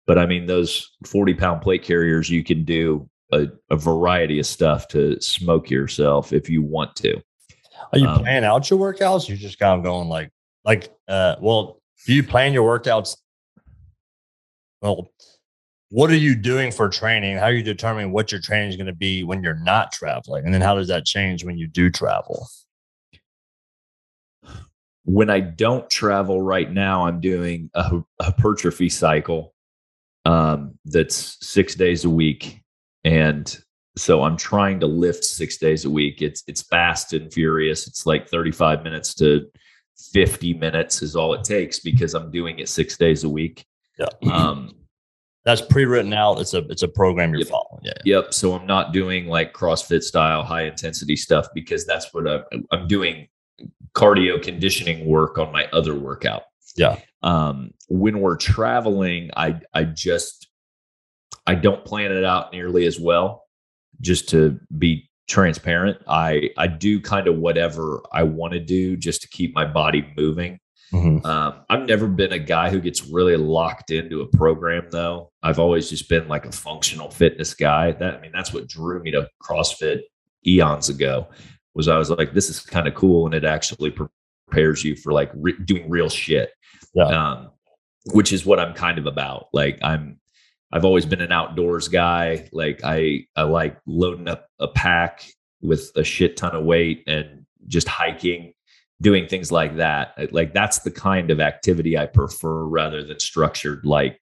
[0.07, 4.45] But I mean, those 40 pound plate carriers, you can do a, a variety of
[4.47, 7.21] stuff to smoke yourself if you want to.
[7.93, 9.27] Are you Um, planning out your workouts?
[9.27, 10.31] You're just kind of going like,
[10.65, 13.17] like, uh, well, do you plan your workouts?
[14.81, 15.11] Well,
[15.89, 17.37] what are you doing for training?
[17.37, 20.45] How are you determining what your training is going to be when you're not traveling?
[20.45, 22.47] And then how does that change when you do travel?
[25.03, 29.53] when I don't travel right now, I'm doing a hypertrophy cycle
[30.25, 32.61] um, that's six days a week,
[33.03, 33.57] and
[33.97, 36.21] so I'm trying to lift six days a week.
[36.21, 37.87] It's it's fast and furious.
[37.87, 39.47] It's like 35 minutes to
[40.13, 43.65] 50 minutes is all it takes because I'm doing it six days a week.
[43.99, 44.07] Yeah.
[44.31, 44.71] Um,
[45.43, 46.39] That's pre-written out.
[46.39, 47.47] It's a it's a program you're Yep.
[47.47, 47.81] following.
[47.83, 47.93] Yeah.
[48.05, 48.33] Yep.
[48.33, 52.87] So I'm not doing like CrossFit style high intensity stuff because that's what I'm, I'm
[52.87, 53.27] doing
[53.95, 56.43] cardio conditioning work on my other workout.
[56.75, 56.99] Yeah.
[57.23, 60.47] Um, when we're traveling, I I just
[61.47, 63.45] I don't plan it out nearly as well.
[63.99, 69.21] Just to be transparent, I I do kind of whatever I want to do just
[69.21, 70.59] to keep my body moving.
[70.93, 71.25] Mhm.
[71.25, 75.31] Um, I've never been a guy who gets really locked into a program, though.
[75.41, 77.93] I've always just been like a functional fitness guy.
[77.93, 80.01] That I mean, that's what drew me to CrossFit
[80.45, 81.27] eons ago.
[81.75, 85.13] Was I was like, this is kind of cool, and it actually prepares you for
[85.13, 86.51] like re- doing real shit.
[86.93, 87.05] Yeah.
[87.05, 87.51] Um,
[88.13, 89.45] which is what I'm kind of about.
[89.53, 90.19] Like I'm,
[90.73, 92.49] I've always been an outdoors guy.
[92.51, 95.25] Like I, I like loading up a pack
[95.61, 98.53] with a shit ton of weight and just hiking
[99.01, 100.31] doing things like that.
[100.33, 103.85] Like that's the kind of activity I prefer rather than structured.
[103.85, 104.19] Like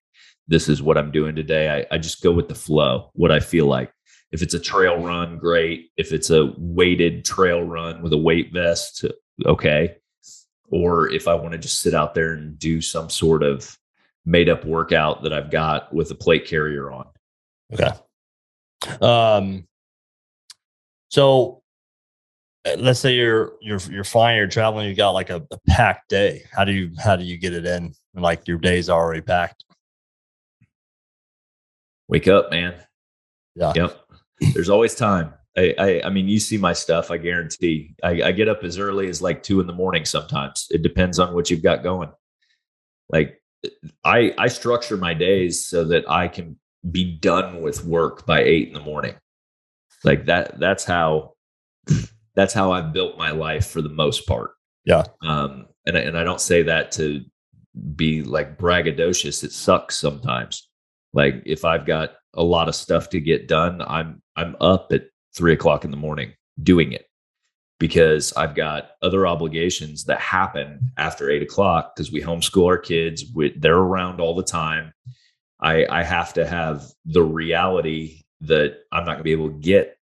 [0.48, 1.86] this is what I'm doing today.
[1.92, 3.12] I, I just go with the flow.
[3.14, 3.92] What I feel like.
[4.32, 5.90] If it's a trail run, great.
[5.98, 9.06] If it's a weighted trail run with a weight vest,
[9.46, 9.96] okay.
[10.72, 13.76] Or if I want to just sit out there and do some sort of
[14.30, 17.08] made up workout that I've got with a plate carrier on.
[17.74, 17.90] Okay.
[19.02, 19.68] Um.
[21.10, 21.64] So,
[22.66, 26.10] uh, let's say you're you're you're flying, you're traveling, you got like a, a packed
[26.10, 26.44] day.
[26.52, 27.94] How do you how do you get it in?
[28.14, 29.66] And like your day's already packed.
[32.08, 32.76] Wake up, man.
[33.56, 33.74] Yeah.
[33.76, 34.00] Yep.
[34.54, 35.34] There's always time.
[35.58, 37.12] I, I, I mean, you see my stuff.
[37.12, 37.96] I guarantee.
[38.04, 40.06] I, I get up as early as like two in the morning.
[40.06, 42.10] Sometimes it depends on what you've got going.
[43.10, 43.39] Like,
[44.04, 46.58] I I structure my days so that I can
[46.92, 49.16] be done with work by eight in the morning.
[50.04, 50.60] Like that.
[50.60, 51.34] That's how.
[52.36, 54.52] That's how I've built my life for the most part.
[54.86, 55.04] Yeah.
[55.22, 55.66] Um.
[55.86, 57.26] And I- and I don't say that to
[57.96, 59.44] be like braggadocious.
[59.44, 60.70] It sucks sometimes.
[61.14, 65.08] Like if I've got a lot of stuff to get done, I'm I'm up at
[65.36, 67.09] three o'clock in the morning doing it
[67.80, 73.26] because I've got other obligations that happen after eight o'clock because we homeschool our kids.
[73.34, 74.94] We, they're around all the time.
[75.62, 79.60] I I have to have the reality that I'm not going to be able to
[79.60, 79.98] get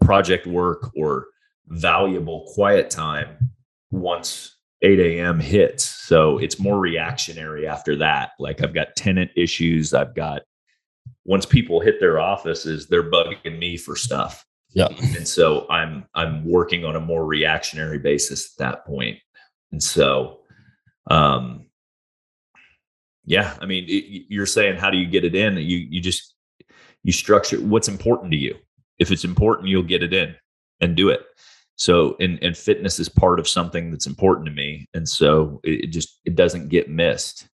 [0.00, 1.26] project work or
[1.66, 3.50] valuable quiet time
[3.90, 5.40] once 8 a.m.
[5.40, 5.84] hits.
[5.84, 8.30] So it's more reactionary after that.
[8.38, 9.92] Like I've got tenant issues.
[9.92, 10.42] I've got
[11.24, 14.44] once people hit their offices, they're bugging me for stuff.
[14.78, 14.88] Yeah.
[15.16, 19.18] And so I'm I'm working on a more reactionary basis at that point.
[19.72, 20.40] And so
[21.10, 21.66] um
[23.24, 25.56] yeah, I mean it, you're saying how do you get it in?
[25.56, 26.32] You you just
[27.02, 28.54] you structure what's important to you.
[29.00, 30.36] If it's important, you'll get it in
[30.80, 31.22] and do it.
[31.74, 34.88] So and and fitness is part of something that's important to me.
[34.94, 37.48] And so it, it just it doesn't get missed.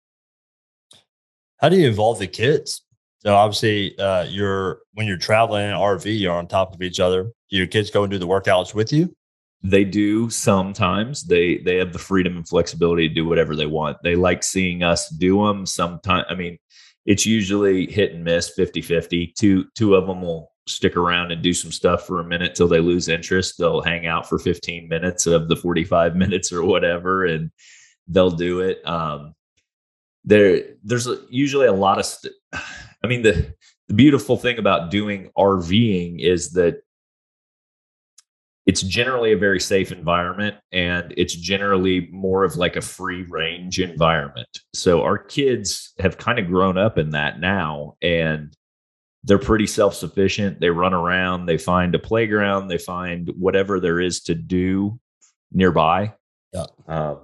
[1.59, 2.83] How do you involve the kids?
[3.25, 7.01] So obviously, uh, you're when you're traveling in an RV, you're on top of each
[7.01, 7.25] other.
[7.51, 9.15] Do your kids go and do the workouts with you?
[9.63, 11.23] they do sometimes.
[11.23, 13.99] They they have the freedom and flexibility to do whatever they want.
[14.03, 16.59] They like seeing us do them sometimes i mean
[17.05, 21.43] it's usually hit and miss 50 50 two two of them will stick around and
[21.43, 23.59] do some stuff for a minute till they lose interest.
[23.59, 27.51] They'll hang out for 15 minutes of the 45 minutes or whatever and
[28.09, 28.87] they'll do it.
[28.87, 29.35] Um
[30.25, 32.35] there there's usually a lot of st-
[33.05, 33.55] i mean the
[33.89, 36.83] the beautiful thing about doing rving is that
[38.67, 43.81] it's generally a very safe environment and it's generally more of like a free range
[43.81, 44.49] environment.
[44.73, 48.57] So our kids have kind of grown up in that now and
[49.25, 50.61] they're pretty self sufficient.
[50.61, 54.99] They run around, they find a playground, they find whatever there is to do
[55.53, 56.15] nearby.
[56.53, 56.67] Yeah.
[56.87, 57.19] Um,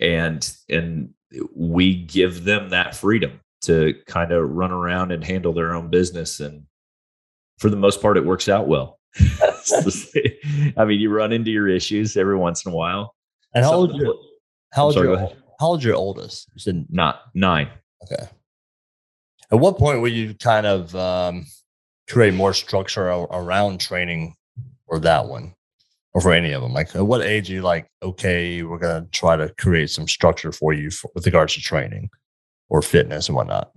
[0.00, 1.10] and and
[1.54, 6.40] we give them that freedom to kind of run around and handle their own business
[6.40, 6.64] and
[7.58, 8.98] for the most part it works out well
[10.76, 13.14] I mean, you run into your issues every once in a while.
[13.54, 14.14] And how Some old your
[14.72, 16.48] how old sorry, your how old your oldest?
[16.54, 17.68] You said Not nine.
[18.02, 18.28] okay.
[19.52, 21.46] At what point will you kind of um,
[22.08, 24.34] create more structure around training
[24.88, 25.54] for that one,
[26.12, 26.72] or for any of them?
[26.72, 30.50] Like, at what age are you like, okay, we're gonna try to create some structure
[30.50, 32.10] for you for, with regards to training
[32.68, 33.72] or fitness and whatnot?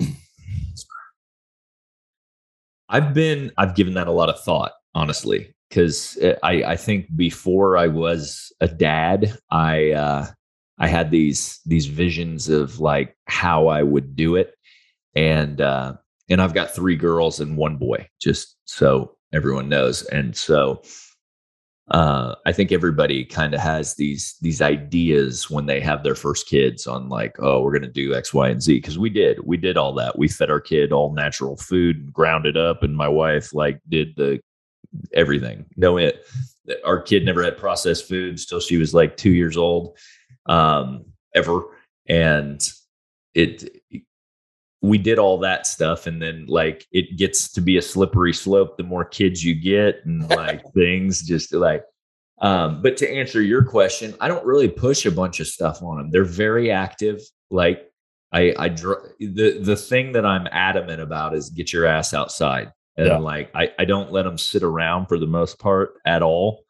[2.89, 7.77] I've been, I've given that a lot of thought, honestly, because I, I think before
[7.77, 10.27] I was a dad, I, uh,
[10.79, 14.53] I had these these visions of like how I would do it,
[15.15, 15.93] and uh,
[16.29, 20.03] and I've got three girls and one boy, just so everyone knows.
[20.03, 20.81] And so
[21.89, 26.47] uh, I think everybody kind of has these these ideas when they have their first
[26.47, 29.55] kids on like, oh, we're gonna do X, Y, and Z because we did we
[29.55, 30.17] did all that.
[30.17, 33.79] We fed our kid all natural food and ground it up, and my wife like
[33.87, 34.41] did the
[35.13, 35.65] everything.
[35.77, 36.25] No, it
[36.83, 39.97] our kid never had processed foods till she was like two years old,
[40.47, 41.61] um, ever,
[42.09, 42.69] and
[43.33, 43.81] it
[44.81, 48.77] we did all that stuff and then like it gets to be a slippery slope
[48.77, 51.83] the more kids you get and like things just like
[52.41, 55.97] um but to answer your question i don't really push a bunch of stuff on
[55.97, 57.21] them they're very active.
[57.49, 57.89] Like
[58.31, 62.71] i i the the thing that i'm adamant about is get your ass outside.
[62.97, 63.17] And yeah.
[63.17, 66.63] like i i don't let them sit around for the most part at all.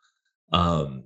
[0.54, 1.06] Um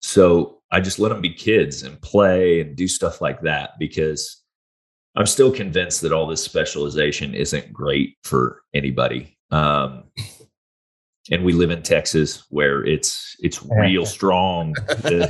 [0.00, 4.42] so i just let them be kids and play and do stuff like that because
[5.18, 9.36] I'm still convinced that all this specialization isn't great for anybody.
[9.50, 10.04] Um,
[11.32, 14.74] and we live in Texas where it's it's real strong.
[14.74, 15.28] The,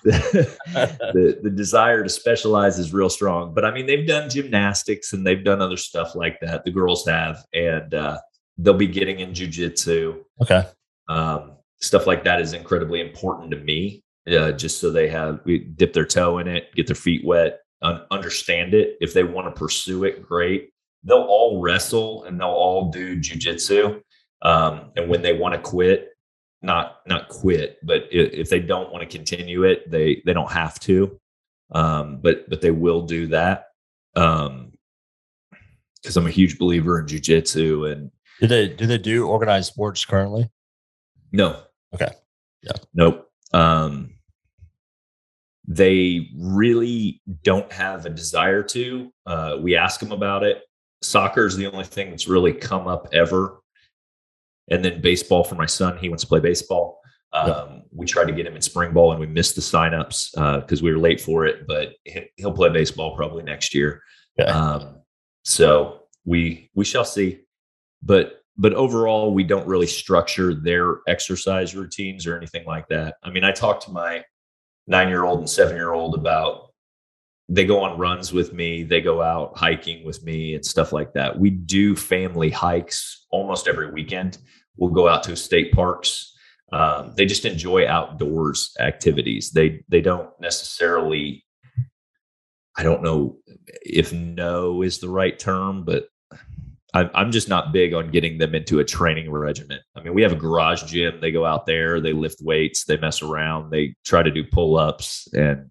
[0.04, 3.54] the, the, desire to specialize is real strong.
[3.54, 6.64] But I mean, they've done gymnastics and they've done other stuff like that.
[6.64, 8.18] The girls have, and uh,
[8.58, 10.20] they'll be getting in jujitsu.
[10.42, 10.64] Okay.
[11.08, 14.02] Um, stuff like that is incredibly important to me.
[14.28, 17.60] Uh, just so they have we dip their toe in it, get their feet wet,
[17.82, 18.96] understand it.
[19.00, 20.70] If they want to pursue it, great.
[21.04, 24.00] They'll all wrestle and they'll all do jujitsu.
[24.42, 26.10] Um, and when they want to quit,
[26.60, 30.50] not not quit, but if, if they don't want to continue it, they they don't
[30.50, 31.18] have to.
[31.72, 33.66] Um, but but they will do that.
[34.16, 34.72] Um,
[36.02, 38.10] because I'm a huge believer in jujitsu and
[38.40, 40.50] do they do they do organized sports currently?
[41.32, 41.60] No.
[41.94, 42.12] Okay.
[42.62, 42.72] Yeah.
[42.94, 43.28] Nope.
[43.52, 44.07] Um
[45.70, 49.12] they really don't have a desire to.
[49.26, 50.62] Uh, we ask them about it.
[51.02, 53.60] Soccer is the only thing that's really come up ever.
[54.70, 57.00] And then baseball for my son, he wants to play baseball.
[57.34, 57.78] Um, yeah.
[57.92, 60.84] We tried to get him in spring ball and we missed the signups because uh,
[60.84, 61.92] we were late for it, but
[62.36, 64.02] he'll play baseball probably next year.
[64.38, 64.44] Yeah.
[64.46, 65.02] Um,
[65.44, 67.40] so we we shall see.
[68.02, 73.16] But but overall, we don't really structure their exercise routines or anything like that.
[73.22, 74.24] I mean, I talked to my
[74.88, 76.70] nine year old and seven year old about
[77.48, 81.12] they go on runs with me they go out hiking with me and stuff like
[81.14, 81.38] that.
[81.38, 84.38] We do family hikes almost every weekend.
[84.76, 86.34] We'll go out to state parks.
[86.72, 89.50] Um, they just enjoy outdoors activities.
[89.50, 91.44] They they don't necessarily
[92.78, 93.36] i don't know
[93.82, 96.08] if no is the right term but
[97.14, 99.80] I'm just not big on getting them into a training regimen.
[99.96, 101.20] I mean, we have a garage gym.
[101.20, 104.76] They go out there, they lift weights, they mess around, they try to do pull
[104.76, 105.70] ups, and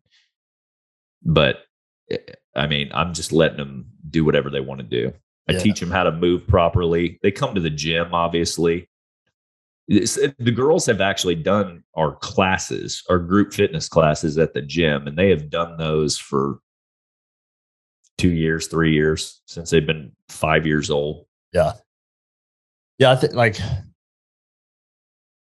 [1.24, 1.64] but
[2.12, 2.18] eh,
[2.56, 5.14] I mean, I'm just letting them do whatever they want to do.
[5.50, 5.60] I yeah.
[5.60, 7.20] teach them how to move properly.
[7.22, 8.90] They come to the gym, obviously.
[9.88, 15.08] It's, the girls have actually done our classes, our group fitness classes at the gym,
[15.08, 16.60] and they have done those for
[18.18, 21.26] two years, three years since they've been five years old.
[21.54, 21.74] Yeah.
[22.98, 23.12] Yeah.
[23.12, 23.58] I think like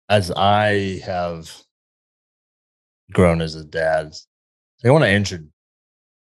[0.10, 1.52] as I have
[3.12, 4.16] grown as a dad,
[4.84, 5.44] I want to enter.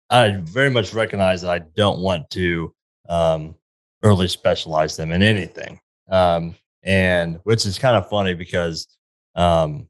[0.10, 2.74] I very much recognize that I don't want to
[3.08, 3.56] um,
[4.04, 5.80] early specialize them in anything.
[6.10, 8.88] Um, and which is kind of funny because
[9.36, 9.88] um,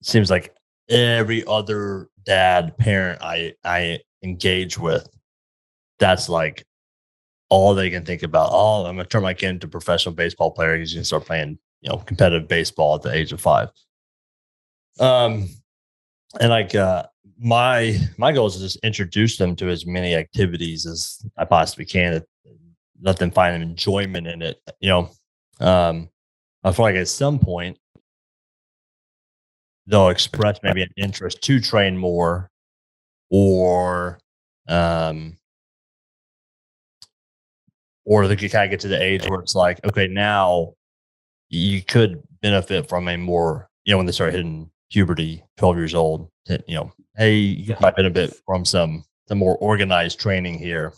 [0.00, 0.54] it seems like
[0.88, 5.08] every other dad parent I I engage with,
[5.98, 6.64] that's like
[7.50, 8.50] all they can think about.
[8.52, 10.76] Oh, I'm gonna turn my kid into a professional baseball player.
[10.76, 13.68] He's gonna start playing, you know, competitive baseball at the age of five.
[14.98, 15.48] Um,
[16.40, 17.04] and like uh,
[17.38, 21.84] my my goal is to just introduce them to as many activities as I possibly
[21.84, 22.22] can.
[23.02, 24.60] Let them find enjoyment in it.
[24.80, 25.10] You know,
[25.60, 26.08] um,
[26.62, 27.78] I feel like at some point
[29.86, 32.50] they'll express maybe an interest to train more
[33.34, 34.20] or
[34.68, 35.36] um
[38.04, 40.72] or they could kind of get to the age where it's like okay now
[41.48, 45.94] you could benefit from a more you know when they start hitting puberty 12 years
[45.96, 46.28] old
[46.68, 50.92] you know hey you might benefit from some some more organized training here.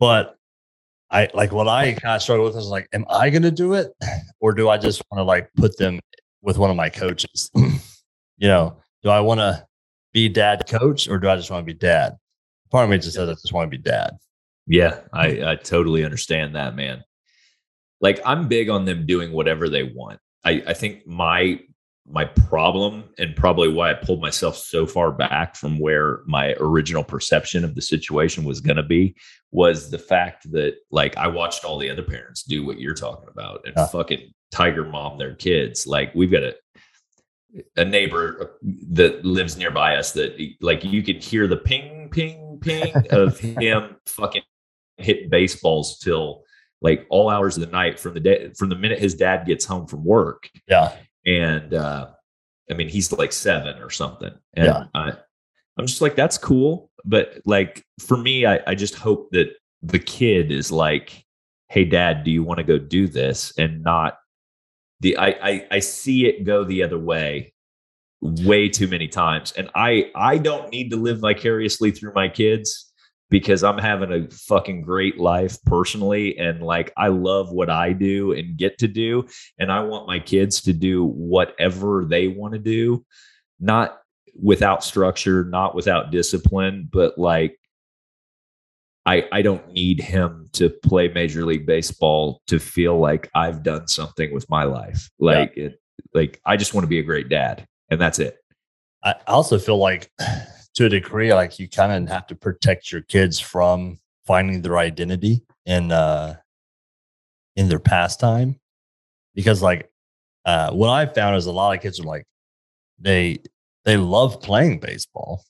[0.00, 0.34] But
[1.10, 3.74] i like what i kind of struggle with is like am i going to do
[3.74, 3.92] it?
[4.40, 6.00] Or do i just want to like put them
[6.42, 7.50] with one of my coaches?
[8.40, 9.66] You know do i want to
[10.12, 12.16] be dad coach or do I just want to be dad?
[12.70, 14.10] Part of me just says I just want to be dad.
[14.66, 17.02] Yeah, I, I totally understand that, man.
[18.00, 20.20] Like I'm big on them doing whatever they want.
[20.44, 21.60] I, I think my
[22.10, 27.04] my problem and probably why I pulled myself so far back from where my original
[27.04, 29.14] perception of the situation was going to be
[29.50, 33.28] was the fact that like I watched all the other parents do what you're talking
[33.28, 35.86] about and fucking tiger mom their kids.
[35.86, 36.56] Like we've got a
[37.76, 38.58] a neighbor
[38.90, 43.96] that lives nearby us that like you can hear the ping ping ping of him
[44.06, 44.42] fucking
[44.98, 46.42] hit baseballs till
[46.82, 49.64] like all hours of the night from the day from the minute his dad gets
[49.64, 50.50] home from work.
[50.68, 50.94] Yeah.
[51.26, 52.08] And uh
[52.70, 54.32] I mean he's like seven or something.
[54.54, 54.84] And Yeah.
[54.94, 55.12] I
[55.78, 56.90] I'm just like, that's cool.
[57.04, 61.24] But like for me, I, I just hope that the kid is like,
[61.68, 63.56] hey dad, do you want to go do this?
[63.58, 64.18] And not
[65.00, 67.52] the I, I I see it go the other way
[68.20, 69.52] way too many times.
[69.52, 72.92] And I I don't need to live vicariously through my kids
[73.30, 78.32] because I'm having a fucking great life personally and like I love what I do
[78.32, 79.26] and get to do
[79.58, 83.04] and I want my kids to do whatever they want to do
[83.60, 83.98] not
[84.40, 87.57] without structure not without discipline but like
[89.08, 93.88] I I don't need him to play major league baseball to feel like I've done
[93.88, 95.08] something with my life.
[95.18, 95.80] Like it
[96.12, 98.36] like I just want to be a great dad and that's it.
[99.02, 100.10] I also feel like
[100.74, 104.76] to a degree, like you kind of have to protect your kids from finding their
[104.76, 106.36] identity in uh
[107.56, 108.60] in their pastime.
[109.34, 109.90] Because like
[110.44, 112.26] uh what I found is a lot of kids are like
[112.98, 113.38] they
[113.86, 115.44] they love playing baseball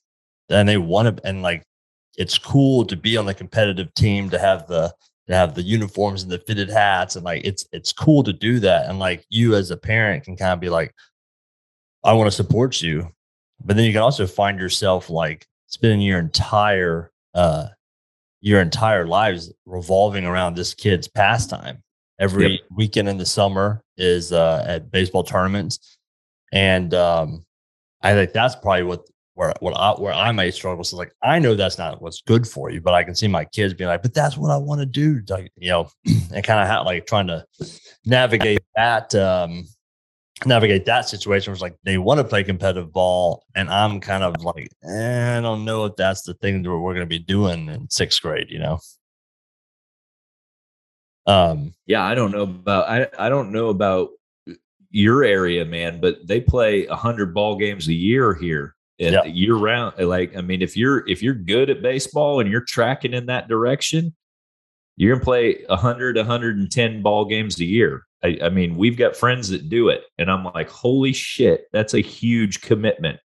[0.48, 1.64] and they want to and like
[2.18, 4.92] it's cool to be on the competitive team to have the
[5.28, 8.58] to have the uniforms and the fitted hats and like it's it's cool to do
[8.58, 10.92] that and like you as a parent can kind of be like
[12.04, 13.08] I want to support you
[13.64, 17.68] but then you can also find yourself like spending your entire uh
[18.40, 21.82] your entire lives revolving around this kid's pastime
[22.18, 22.60] every Yep.
[22.76, 25.98] weekend in the summer is uh at baseball tournaments
[26.52, 27.44] and um
[28.02, 29.02] i think that's probably what
[29.38, 30.82] where what I, where I may struggle.
[30.82, 33.44] So like i know that's not what's good for you but i can see my
[33.44, 35.88] kids being like but that's what i want to do like you know
[36.34, 37.46] and kind of how like trying to
[38.04, 39.64] navigate that um
[40.44, 44.42] navigate that situation was like they want to play competitive ball and i'm kind of
[44.42, 47.68] like eh, i don't know if that's the thing that we're going to be doing
[47.68, 48.78] in sixth grade you know?
[51.26, 54.10] Um Yeah, I don't know about I, I don't know about
[54.90, 59.24] your area, man, but they play hundred ball games a year here Yeah.
[59.24, 59.94] year round.
[59.98, 63.48] Like, I mean, if you're if you're good at baseball and you're tracking in that
[63.48, 64.14] direction,
[64.96, 68.02] you're gonna play a hundred, a hundred and ten ball games a year.
[68.24, 71.94] I, I mean, we've got friends that do it, and I'm like, holy shit, that's
[71.94, 73.20] a huge commitment.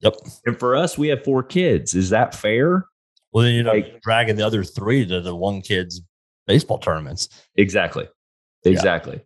[0.00, 0.14] yep
[0.46, 1.94] And for us, we have four kids.
[1.94, 2.86] Is that fair?
[3.32, 6.00] well then you know Like- dragging the other three to the one kid's
[6.46, 8.08] baseball tournaments Exactly.
[8.64, 9.20] Exactly.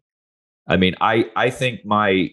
[0.66, 2.30] I mean, I I think my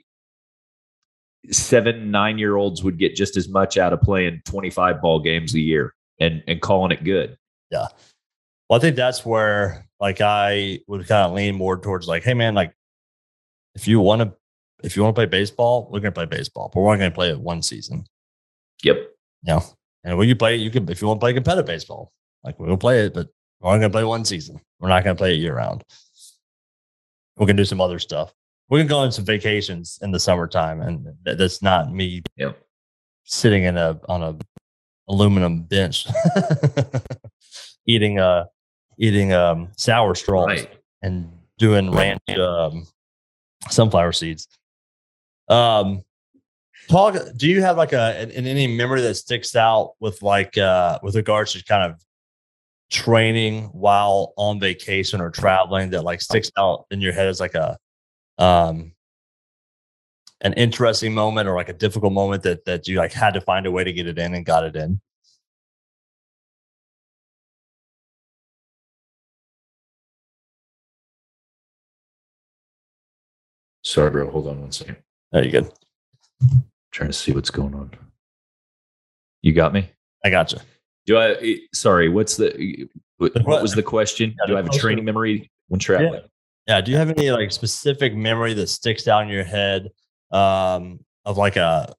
[1.51, 5.53] seven, nine year olds would get just as much out of playing 25 ball games
[5.53, 7.37] a year and and calling it good.
[7.71, 7.87] Yeah.
[8.69, 12.33] Well i think that's where like i would kind of lean more towards like hey
[12.33, 12.73] man like
[13.75, 14.33] if you want to
[14.83, 17.11] if you want to play baseball we're going to play baseball but we're only going
[17.11, 18.05] to play it one season
[18.83, 18.97] Yep.
[19.43, 19.63] you know,
[20.03, 22.11] and when you play, it, you can if you want to play competitive baseball,
[22.43, 23.29] like we'll play it, but
[23.59, 24.59] we're only gonna play one season.
[24.79, 25.83] We're not gonna play it year round.
[27.37, 28.33] We can do some other stuff.
[28.69, 32.57] We can go on some vacations in the summertime, and th- that's not me Yep.
[33.23, 34.37] sitting in a on a
[35.09, 36.05] aluminum bench
[37.87, 38.43] eating uh
[38.99, 40.69] eating um sour straws Right.
[41.01, 42.85] and doing ranch um,
[43.69, 44.47] sunflower seeds.
[45.47, 46.03] Um,
[46.89, 47.15] talk.
[47.37, 50.99] Do you have like a in, in any memory that sticks out with like uh
[51.03, 51.99] with regards to kind of
[52.91, 57.55] training while on vacation or traveling that like sticks out in your head as like
[57.55, 57.77] a
[58.37, 58.91] um
[60.41, 63.65] an interesting moment or like a difficult moment that that you like had to find
[63.65, 65.01] a way to get it in and got it in?
[73.83, 74.29] Sorry, bro.
[74.29, 74.97] Hold on one second.
[75.31, 75.71] There you good.
[76.91, 77.91] trying to see what's going on.
[79.41, 79.89] You got me?
[80.25, 80.65] I got gotcha.
[81.05, 84.35] Do I eh, sorry, what's the what, what was the question?
[84.39, 86.13] Yeah, Do I have a training memory when traveling?
[86.15, 86.27] Yeah.
[86.67, 89.89] Do you have any like specific memory that sticks out in your head
[90.31, 91.93] um, of like a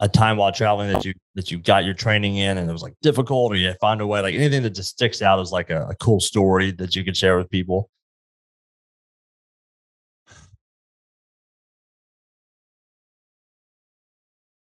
[0.00, 2.82] a time while traveling that you that you got your training in and it was
[2.82, 5.70] like difficult or you find a way like anything that just sticks out as like
[5.70, 7.88] a, a cool story that you could share with people?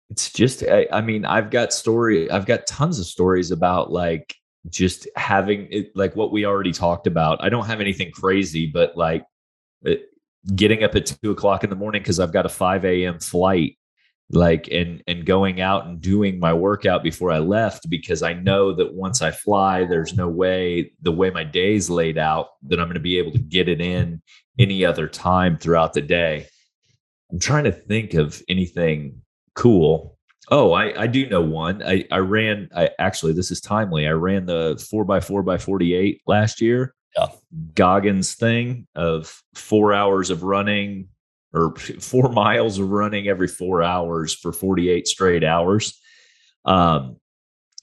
[0.10, 4.36] it's just I, I mean i've got story i've got tons of stories about like
[4.70, 8.98] just having it like what we already talked about i don't have anything crazy but
[8.98, 9.24] like
[9.88, 9.94] Uh,
[10.56, 13.78] getting up at two o'clock in the morning because i've got a 5 a.m flight
[14.32, 18.74] like and and going out and doing my workout before I left because I know
[18.74, 22.86] that once I fly there's no way the way my day's laid out that I'm
[22.86, 24.22] going to be able to get it in
[24.60, 26.46] any other time throughout the day.
[27.32, 29.22] I'm trying to think of anything
[29.56, 30.18] cool.
[30.52, 31.82] Oh, I, I do know one.
[31.84, 34.08] I, I ran I actually this is timely.
[34.08, 36.94] I ran the four by four by forty eight last year.
[37.16, 37.28] Yeah.
[37.76, 41.10] Goggins thing of four hours of running,
[41.54, 46.00] or four miles of running every four hours for 48 straight hours.
[46.66, 47.18] Um,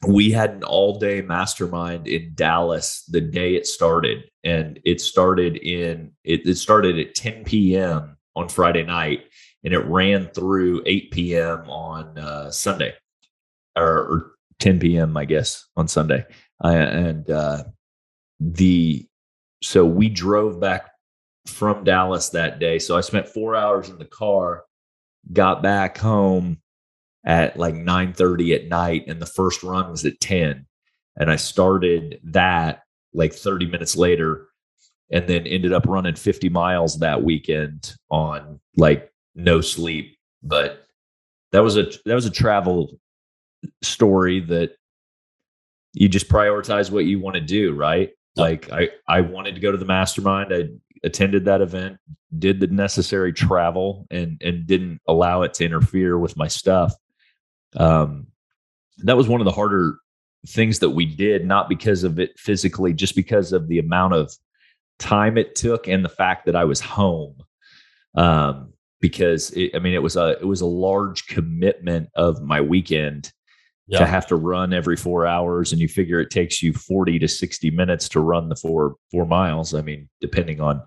[0.06, 4.24] we had an all day mastermind in Dallas the day it started.
[4.44, 8.16] And it started in, it, it started at 10 p.m.
[8.34, 9.24] on Friday night
[9.64, 11.68] and it ran through 8 p.m.
[11.68, 12.94] on uh, Sunday
[13.76, 16.24] or, or, 10 p.m., I guess, on Sunday.
[16.64, 17.64] Uh, and uh,
[18.40, 19.06] the,
[19.66, 20.92] so we drove back
[21.46, 22.78] from Dallas that day.
[22.78, 24.62] So I spent four hours in the car,
[25.32, 26.58] got back home
[27.24, 30.64] at like 9 30 at night, and the first run was at 10.
[31.16, 34.46] And I started that like 30 minutes later
[35.10, 40.16] and then ended up running 50 miles that weekend on like no sleep.
[40.44, 40.84] But
[41.50, 43.00] that was a that was a travel
[43.82, 44.76] story that
[45.92, 48.10] you just prioritize what you want to do, right?
[48.37, 50.53] Like I I wanted to go to the mastermind.
[50.53, 50.68] I
[51.05, 51.99] attended that event,
[52.39, 56.95] did the necessary travel, and and didn't allow it to interfere with my stuff.
[57.76, 58.28] Um,
[58.99, 59.99] that was one of the harder
[60.47, 64.32] things that we did, not because of it physically, just because of the amount of
[64.99, 67.37] time it took and the fact that I was home.
[68.14, 72.61] Um, because it, I mean, it was a it was a large commitment of my
[72.61, 73.32] weekend
[73.87, 73.99] yeah.
[73.99, 77.28] to have to run every four hours and you figure it takes you 40 to
[77.28, 79.74] 60 minutes to run the four four miles.
[79.74, 80.82] I mean depending on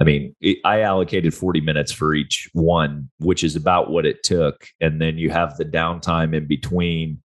[0.00, 4.22] i mean it, i allocated 40 minutes for each one which is about what it
[4.22, 7.20] took and then you have the downtime in between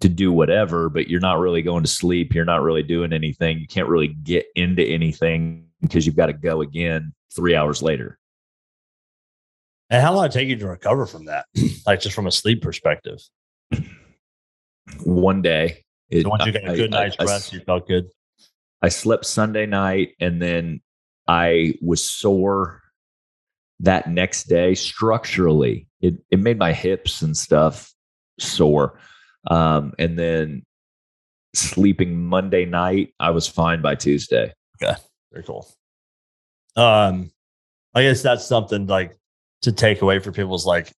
[0.00, 3.58] to do whatever but you're not really going to sleep you're not really doing anything
[3.58, 8.18] you can't really get into anything because you've got to go again three hours later.
[9.90, 11.46] And how long did it take you to recover from that?
[11.84, 13.18] Like just from a sleep perspective
[15.04, 15.84] one day.
[16.10, 18.08] It, once you got a good night's I, rest, I, you felt good.
[18.82, 20.80] I slept Sunday night and then
[21.28, 22.82] I was sore
[23.80, 25.88] that next day structurally.
[26.00, 27.92] It it made my hips and stuff
[28.38, 28.98] sore.
[29.50, 30.64] Um, and then
[31.54, 34.52] sleeping Monday night, I was fine by Tuesday.
[34.82, 34.98] Okay.
[35.32, 35.66] Very cool.
[36.76, 37.30] Um,
[37.94, 39.16] I guess that's something like
[39.62, 40.92] to take away for people's like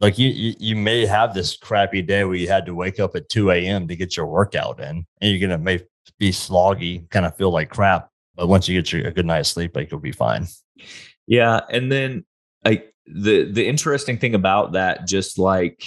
[0.00, 3.16] like you, you, you may have this crappy day where you had to wake up
[3.16, 3.88] at 2 a.m.
[3.88, 5.80] to get your workout in, and you're gonna may
[6.18, 8.10] be sloggy, kind of feel like crap.
[8.34, 10.46] But once you get your a good night's sleep, like you'll be fine.
[11.26, 12.24] Yeah, and then
[12.64, 15.84] like the the interesting thing about that, just like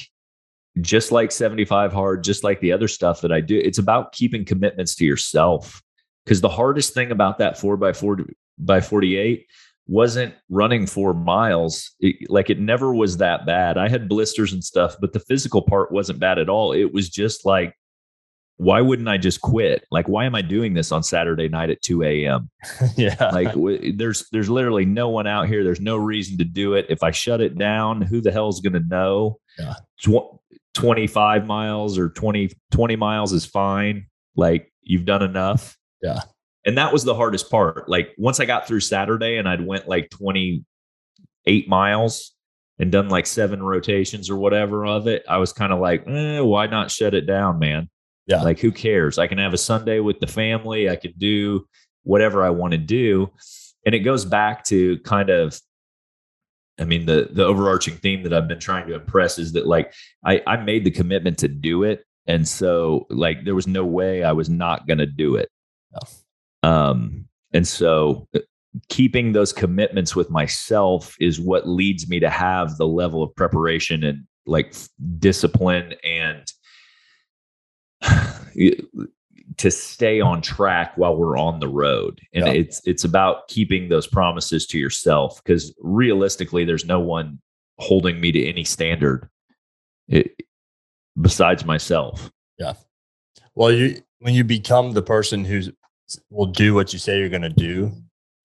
[0.81, 4.45] just like 75 hard, just like the other stuff that I do, it's about keeping
[4.45, 5.81] commitments to yourself.
[6.25, 8.17] Because the hardest thing about that four by four
[8.57, 9.45] by 48
[9.89, 11.95] wasn't running four miles.
[11.99, 13.77] It, like it never was that bad.
[13.77, 16.71] I had blisters and stuff, but the physical part wasn't bad at all.
[16.73, 17.73] It was just like,
[18.57, 19.85] why wouldn't I just quit?
[19.89, 22.51] Like, why am I doing this on Saturday night at 2 a.m.?
[22.97, 23.31] yeah.
[23.31, 25.63] Like w- there's, there's literally no one out here.
[25.63, 26.85] There's no reason to do it.
[26.87, 29.39] If I shut it down, who the hell is going to know?
[29.57, 29.73] Yeah.
[30.03, 30.37] Tw-
[30.75, 34.05] 25 miles or 20, 20 miles is fine.
[34.35, 35.77] Like you've done enough.
[36.03, 36.21] Yeah
[36.65, 37.87] and that was the hardest part.
[37.87, 42.33] Like once i got through saturday and i'd went like 28 miles
[42.77, 46.39] and done like seven rotations or whatever of it i was kind of like eh,
[46.39, 47.89] why not shut it down man?
[48.27, 48.43] Yeah.
[48.43, 49.17] Like who cares?
[49.17, 50.87] I can have a sunday with the family.
[50.87, 51.67] I could do
[52.03, 53.31] whatever i want to do.
[53.85, 55.59] And it goes back to kind of
[56.79, 59.93] i mean the the overarching theme that i've been trying to impress is that like
[60.25, 62.05] i i made the commitment to do it.
[62.27, 65.49] And so like there was no way i was not going to do it
[66.63, 68.39] um, and so uh,
[68.89, 74.03] keeping those commitments with myself is what leads me to have the level of preparation
[74.03, 74.75] and like
[75.19, 76.51] discipline and
[79.57, 82.21] to stay on track while we're on the road.
[82.33, 82.53] And yeah.
[82.53, 87.39] it's it's about keeping those promises to yourself because realistically there's no one
[87.77, 89.29] holding me to any standard
[90.07, 90.35] it,
[91.19, 92.31] besides myself.
[92.57, 92.73] Yeah.
[93.55, 95.69] Well you when you become the person who's
[96.29, 97.91] will do what you say you're going to do,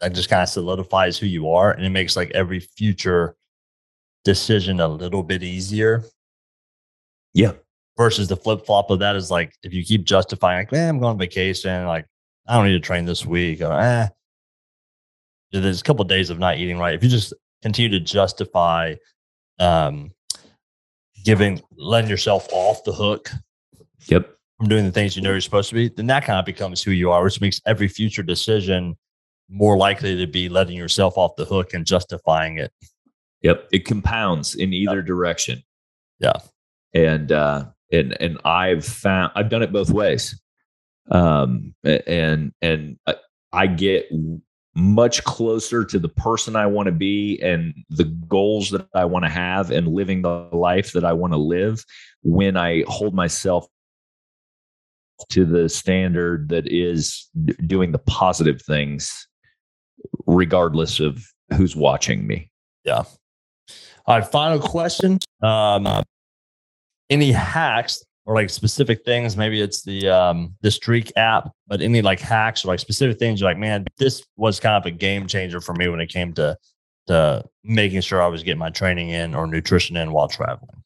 [0.00, 1.72] that just kind of solidifies who you are.
[1.72, 3.36] And it makes like every future
[4.24, 6.04] decision a little bit easier.
[7.32, 7.52] Yeah.
[7.96, 10.98] Versus the flip flop of that is like, if you keep justifying, like, man, I'm
[10.98, 12.06] going on vacation, like,
[12.46, 14.08] I don't need to train this week, or eh,
[15.52, 16.94] there's a couple of days of not eating right.
[16.94, 18.96] If you just continue to justify
[19.60, 20.10] um,
[21.24, 23.30] giving letting yourself off the hook
[24.08, 24.36] Yep.
[24.59, 26.82] From doing the things you know you're supposed to be, then that kind of becomes
[26.82, 28.96] who you are, which makes every future decision
[29.48, 32.72] more likely to be letting yourself off the hook and justifying it.
[33.42, 33.68] Yep.
[33.72, 35.62] It compounds in either direction.
[36.18, 36.38] Yeah.
[36.94, 40.40] And uh and and I've found I've done it both ways.
[41.11, 43.16] Um and and I,
[43.52, 44.11] I get
[44.74, 49.24] much closer to the person I want to be and the goals that I want
[49.24, 51.84] to have and living the life that I want to live
[52.22, 53.66] when I hold myself
[55.30, 59.26] to the standard that is d- doing the positive things
[60.26, 61.24] regardless of
[61.56, 62.50] who's watching me.
[62.84, 63.04] Yeah.
[64.06, 65.18] All right, final question.
[65.42, 66.04] Um,
[67.10, 69.36] any hacks or like specific things?
[69.36, 73.40] Maybe it's the um the Streak app, but any like hacks or like specific things
[73.40, 76.32] you're like, man, this was kind of a game changer for me when it came
[76.34, 76.56] to
[77.06, 80.84] to making sure I was getting my training in or nutrition in while traveling.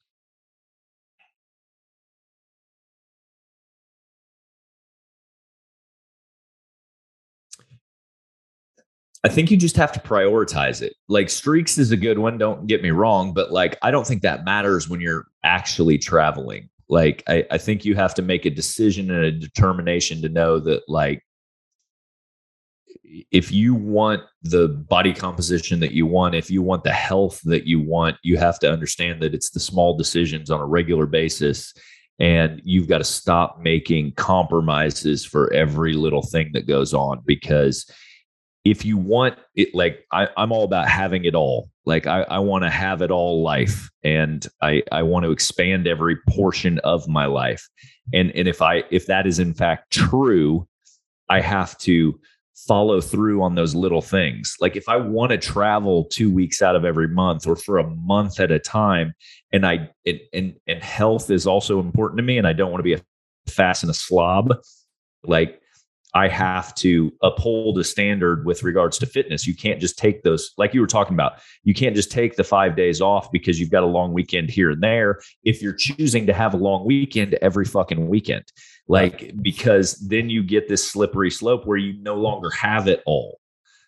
[9.24, 10.94] I think you just have to prioritize it.
[11.08, 14.22] Like streaks is a good one, don't get me wrong, but like I don't think
[14.22, 16.68] that matters when you're actually traveling.
[16.88, 20.60] Like I, I think you have to make a decision and a determination to know
[20.60, 21.24] that like
[23.30, 27.66] if you want the body composition that you want, if you want the health that
[27.66, 31.74] you want, you have to understand that it's the small decisions on a regular basis.
[32.20, 37.90] And you've got to stop making compromises for every little thing that goes on because
[38.64, 41.70] if you want it like I, i'm all about having it all.
[41.86, 45.86] Like i, I want to have it all life and i i want to expand
[45.86, 47.66] every portion of my life.
[48.12, 50.66] And and if i if that is in fact true
[51.28, 52.18] i have to
[52.66, 54.56] follow through on those little things.
[54.60, 57.88] Like if i want to travel two weeks out of every month or for a
[57.88, 59.14] month at a time
[59.52, 62.80] and i and and, and health is also important to me and i don't want
[62.80, 63.00] to be a
[63.50, 64.54] fast and a slob
[65.24, 65.60] like
[66.14, 69.46] I have to uphold a standard with regards to fitness.
[69.46, 71.34] You can't just take those, like you were talking about,
[71.64, 74.70] you can't just take the five days off because you've got a long weekend here
[74.70, 75.20] and there.
[75.44, 78.50] If you're choosing to have a long weekend every fucking weekend,
[78.88, 83.38] like, because then you get this slippery slope where you no longer have it all.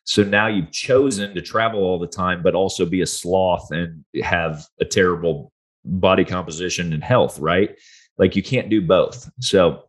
[0.04, 4.04] So now you've chosen to travel all the time, but also be a sloth and
[4.22, 5.52] have a terrible
[5.84, 7.78] body composition and health, right?
[8.18, 9.30] Like you can't do both.
[9.40, 9.84] So,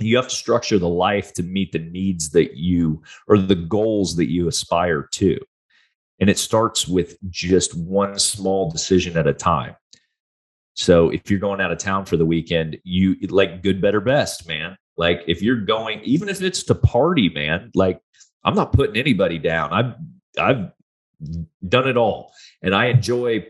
[0.00, 4.16] you have to structure the life to meet the needs that you or the goals
[4.16, 5.38] that you aspire to.
[6.20, 9.76] And it starts with just one small decision at a time.
[10.74, 14.48] So if you're going out of town for the weekend you like good better best
[14.48, 14.76] man.
[14.96, 18.00] Like if you're going even if it's to party man like
[18.44, 19.72] i'm not putting anybody down.
[19.72, 19.94] I've
[20.38, 20.70] i've
[21.66, 22.32] done it all.
[22.62, 23.46] And i enjoy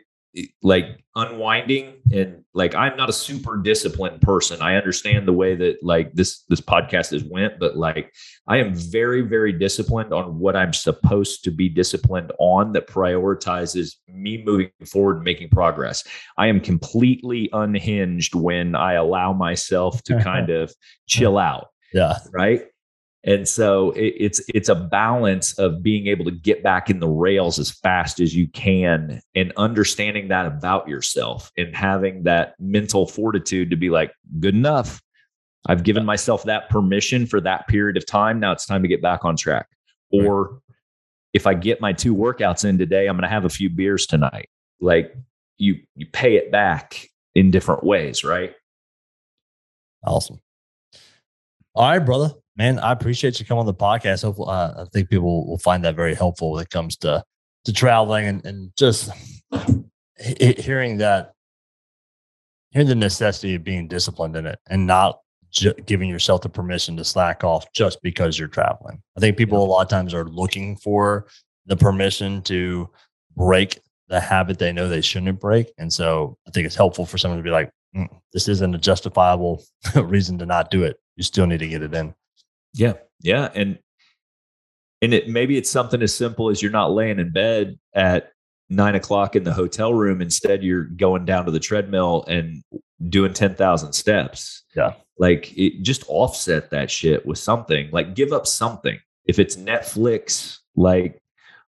[0.63, 4.63] like unwinding and like I'm not a super disciplined person.
[4.63, 8.13] I understand the way that like this this podcast has went, but like
[8.49, 13.97] I am very very disciplined on what I'm supposed to be disciplined on that prioritizes
[14.09, 16.03] me moving forward and making progress.
[16.39, 20.73] I am completely unhinged when I allow myself to kind of
[21.07, 21.69] chill out.
[21.93, 22.17] Yeah.
[22.33, 22.63] Right?
[23.25, 27.09] And so it, it's it's a balance of being able to get back in the
[27.09, 33.07] rails as fast as you can and understanding that about yourself and having that mental
[33.07, 35.01] fortitude to be like, good enough.
[35.67, 38.41] I've given myself that permission for that period of time.
[38.41, 39.69] Now it's time to get back on track.
[40.11, 40.61] Or
[41.33, 44.07] if I get my two workouts in today, I'm going to have a few beers
[44.07, 44.49] tonight.
[44.81, 45.15] Like
[45.59, 48.55] you you pay it back in different ways, right?
[50.05, 50.41] Awesome.
[51.75, 54.23] All right, brother man, I appreciate you coming on the podcast.
[54.23, 57.23] Hopefully, uh, I think people will find that very helpful when it comes to
[57.65, 59.11] to traveling and, and just
[60.19, 61.33] he- hearing that,
[62.73, 65.21] hearing the necessity of being disciplined in it and not
[65.53, 69.01] ju- giving yourself the permission to slack off just because you're traveling.
[69.17, 71.29] I think people a lot of times are looking for
[71.67, 72.91] the permission to
[73.37, 77.17] break the habit they know they shouldn't break, and so I think it's helpful for
[77.17, 79.63] someone to be like, mm, "This isn't a justifiable
[79.95, 80.97] reason to not do it.
[81.17, 82.15] You still need to get it in."
[82.75, 82.95] Yeah.
[83.21, 83.51] Yeah.
[83.55, 83.79] And
[85.01, 88.33] and it maybe it's something as simple as you're not laying in bed at
[88.71, 90.23] nine o'clock in the hotel room.
[90.23, 92.63] Instead, you're going down to the treadmill and
[93.09, 94.65] doing 10,000 steps.
[94.75, 94.95] Yeah.
[95.19, 97.91] Like it just offset that shit with something.
[97.93, 98.99] Like give up something.
[99.27, 101.21] If it's Netflix, like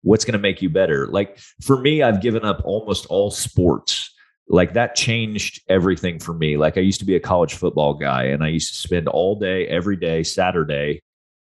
[0.01, 1.07] what's going to make you better?
[1.07, 4.13] Like for me, I've given up almost all sports
[4.49, 6.57] like that changed everything for me.
[6.57, 9.35] Like I used to be a college football guy and I used to spend all
[9.35, 10.99] day, every day, Saturday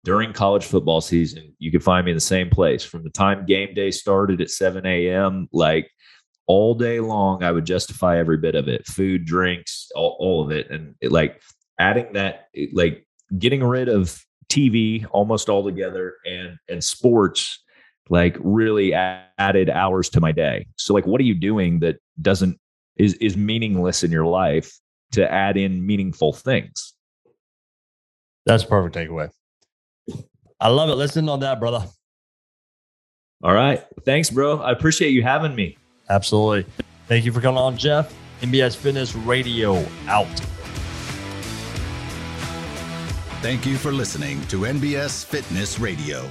[0.05, 1.55] during college football season.
[1.59, 4.51] You could find me in the same place from the time game day started at
[4.51, 5.49] 7 a.m.
[5.53, 5.91] Like
[6.47, 7.43] all day long.
[7.43, 10.71] I would justify every bit of it food, drinks, all, all of it.
[10.71, 11.43] And it, like
[11.79, 13.07] adding that, like
[13.39, 17.63] getting rid of TV almost altogether and, and sports
[18.11, 20.67] like really added hours to my day.
[20.77, 22.59] So like what are you doing that doesn't
[22.97, 24.79] is is meaningless in your life
[25.13, 26.95] to add in meaningful things?
[28.47, 29.31] That's perfect takeaway.
[30.61, 30.95] I love it.
[30.95, 31.87] Listen on that, brother.
[33.43, 33.85] All right.
[34.05, 34.61] Thanks, bro.
[34.61, 35.77] I appreciate you having me.
[36.09, 36.71] Absolutely.
[37.09, 38.15] Thank you for coming on, Jeff.
[38.41, 40.41] NBS Fitness Radio out.
[43.41, 46.31] Thank you for listening to NBS Fitness Radio.